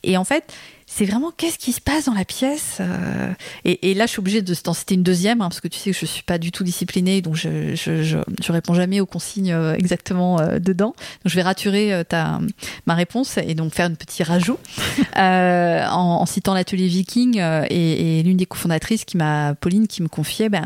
[0.04, 0.54] Et en fait,
[0.90, 2.78] c'est vraiment qu'est-ce qui se passe dans la pièce.
[2.80, 3.34] Euh,
[3.66, 5.92] et, là, je suis obligée de t'en citer une deuxième, hein, parce que tu sais
[5.92, 9.52] que je suis pas du tout disciplinée, donc je, je, je, réponds jamais aux consignes
[9.52, 10.96] euh, exactement euh, dedans.
[11.24, 12.40] Donc je vais raturer ta,
[12.86, 14.58] ma réponse et donc faire un petit rajout
[15.16, 17.38] en, citant l'atelier Viking
[17.70, 20.66] et, et l'une des cofondatrices qui m'a, Pauline, qui me confiait, ben,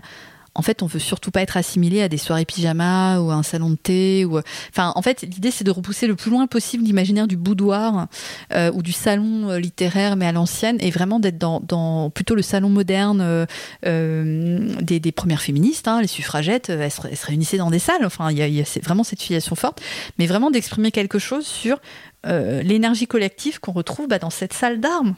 [0.54, 3.44] en fait, on veut surtout pas être assimilé à des soirées pyjama ou à un
[3.44, 4.28] salon de thé.
[4.70, 8.08] Enfin, en fait, l'idée, c'est de repousser le plus loin possible l'imaginaire du boudoir
[8.54, 12.42] euh, ou du salon euh, littéraire, mais à l'ancienne, et vraiment d'être dans, plutôt le
[12.42, 13.48] salon moderne
[13.86, 16.70] euh, des, premières féministes, hein, les suffragettes.
[16.70, 18.06] Elles se, réunissaient dans des salles.
[18.06, 19.82] Enfin, il y a, vraiment cette filiation forte,
[20.20, 21.80] mais vraiment d'exprimer quelque chose sur
[22.24, 25.16] l'énergie collective qu'on retrouve bah, dans cette salle d'armes.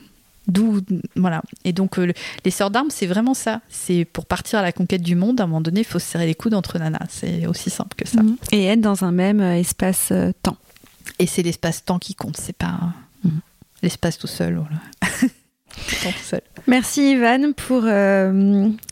[0.48, 0.82] D'où
[1.16, 1.42] voilà.
[1.64, 2.12] Et donc euh,
[2.44, 3.62] les sœurs d'armes, c'est vraiment ça.
[3.70, 5.40] C'est pour partir à la conquête du monde.
[5.40, 7.06] À un moment donné, il faut se serrer les coudes entre nanas.
[7.10, 8.22] C'est aussi simple que ça.
[8.22, 8.38] Mhm.
[8.52, 10.58] Et être dans un même euh, espace-temps.
[10.58, 12.36] Euh, Et c'est l'espace-temps qui compte.
[12.38, 12.78] C'est pas
[13.24, 13.40] mhm.
[13.82, 14.62] l'espace tout seul.
[16.68, 17.88] Merci Ivan pour,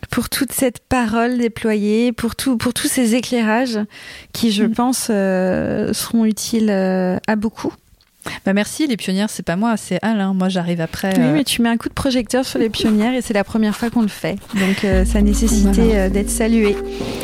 [0.09, 3.77] pour toute cette parole déployée, pour, tout, pour tous ces éclairages
[4.33, 4.73] qui, je mhm.
[4.73, 7.73] pense, seront utiles à beaucoup.
[8.45, 10.33] Bah merci, les pionnières, c'est pas moi, c'est Alain.
[10.33, 11.13] Moi, j'arrive après.
[11.17, 13.43] Oui, euh, mais tu mets un coup de projecteur sur les pionnières et c'est la
[13.43, 14.37] première fois qu'on le fait.
[14.55, 16.75] Donc, euh, ça nécessitait euh, d'être salué.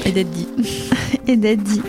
[0.05, 0.47] Et d'être dit.
[1.27, 1.81] et d'être dit.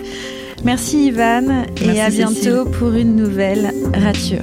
[0.64, 1.64] Merci, Ivan.
[1.82, 4.42] Et à bientôt pour une nouvelle rature.